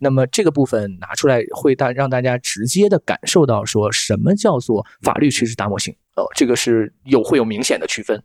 [0.00, 8.20] 那么这个部分拿出来，会大让大家直接的感受到说什么叫做法律垂直大模型哦，这个是有会有明显的区分。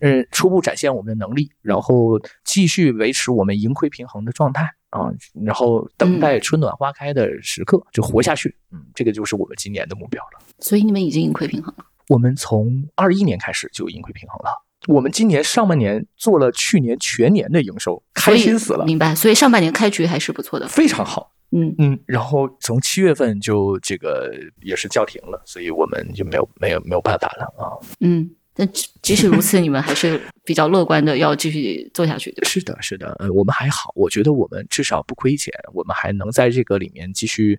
[0.00, 5.10] 嗯，初步展现我们的能力，然后继续维持我们盈亏平衡的状态啊，
[5.44, 8.56] 然后等待春暖花开的时刻就活下去。
[8.72, 10.44] 嗯，这个就是我们今年的目标了。
[10.58, 11.84] 所以你们已经盈亏平衡了？
[12.08, 14.62] 我们从二一年开始就盈亏平衡了。
[14.86, 18.84] 我们今年上半年做了去年全年的营收，开心死了。
[18.84, 19.14] 明白。
[19.14, 21.32] 所以上半年开局还是不错的，非常好。
[21.52, 27.80] 嗯嗯，然后从七月份就这个也是叫停了，所以我们就没有没有没有办法了啊。
[28.00, 28.30] 嗯。
[28.56, 28.68] 但
[29.02, 32.32] 即使如此，你们还是比较乐观的，要继续做下去？
[32.44, 37.58] 是的，是的，呃，我们还好，我觉得我们至少不亏钱，我们还能在这个里面继续，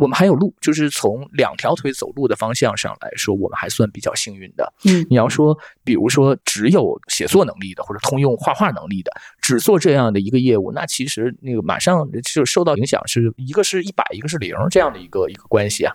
[0.00, 4.72] 我们还有路，就是从两条腿走路的方向上来说，我们还算比较幸运的。
[4.84, 15.94] 嗯，你要说，比如说只有写作能力的或者通用画画能力的，只做这样的一个业务，那其实那个马上就受到影响，是一个是一百，一个是零这样的一个一个关系啊。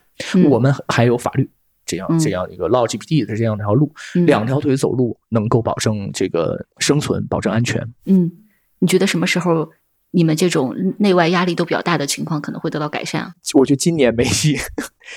[0.49, 1.49] 我们还有法律。
[1.87, 3.91] 这样这样一个 log G P D 的这样一条路，
[4.27, 7.81] 两条腿走路能够保证这个生存，保证安全。
[8.05, 8.31] 嗯，
[8.77, 9.71] 你觉得什么时候？
[10.11, 13.31] 你们这种内外压力都比较大的情况，可能会得到改善。
[13.53, 14.55] 我觉得今年没戏，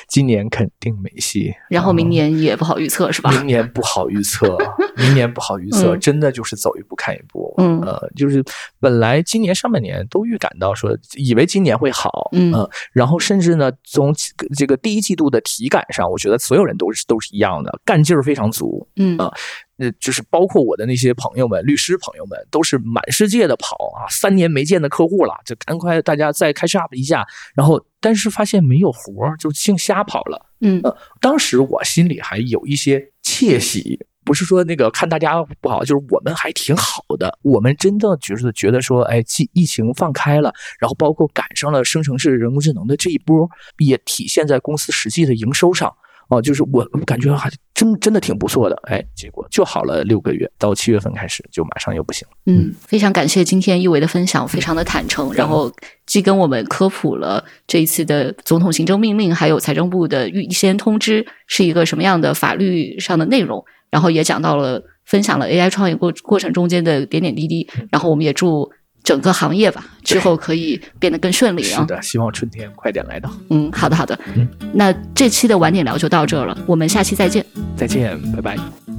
[0.09, 1.53] 今年肯定没戏。
[1.69, 3.31] 然后明年也不好预测，是吧？
[3.31, 4.57] 明年不好预测，
[4.97, 7.55] 明年不好预测，真的就是走一步看一步。
[7.59, 8.45] 嗯，呃，就是
[8.79, 12.53] 本来今年上半年都预感到说，以为今年会好，嗯，
[12.93, 14.15] 然后甚至呢，从
[14.57, 18.89] 这个第一季度的体感上，我觉得所有人都是都是一样的，干劲儿非常足。
[18.97, 19.33] 嗯啊。
[19.79, 30.47] 呃，就是包括我的那些朋友们，律师朋友们，都是满世界的跑啊，三年没见的客户了，就赶快大家再开 up 一下，然后但是发现没有活儿，就净瞎跑了。
[30.61, 43.49] 嗯，呃，当时我心里还有一些窃喜，不是说那个看大家不好，就是我们还挺好的，我们真的就是觉得说，哎，疫疫情放开了，然后包括赶上了生成式人工智能的这一波，
[43.79, 45.95] 也体现在公司实际的营收上。
[46.31, 52.35] 哦，就是我感觉还真真的挺不错的，哎，结果就好了六个月，到七月份开始就马上又不行了。
[52.47, 55.71] 嗯，非常感谢今天一维的分享，非常的坦诚，然后
[56.07, 68.71] 既跟我们科普了这一次的总统行政命令，还有财政部的预先通知是一个什么样的法律上的内容，然后也讲到了分享了 AI 创业过过程中间的点点滴滴，然后我们也祝。
[69.03, 71.81] 整个行业吧，之后可以变得更顺利啊！
[71.81, 73.31] 是的，希望春天快点来到。
[73.49, 74.19] 嗯，好的，好的。
[74.37, 77.45] 嗯，那这期的晚点聊就到这了，我们下期再见。
[77.77, 78.90] 再见，拜拜。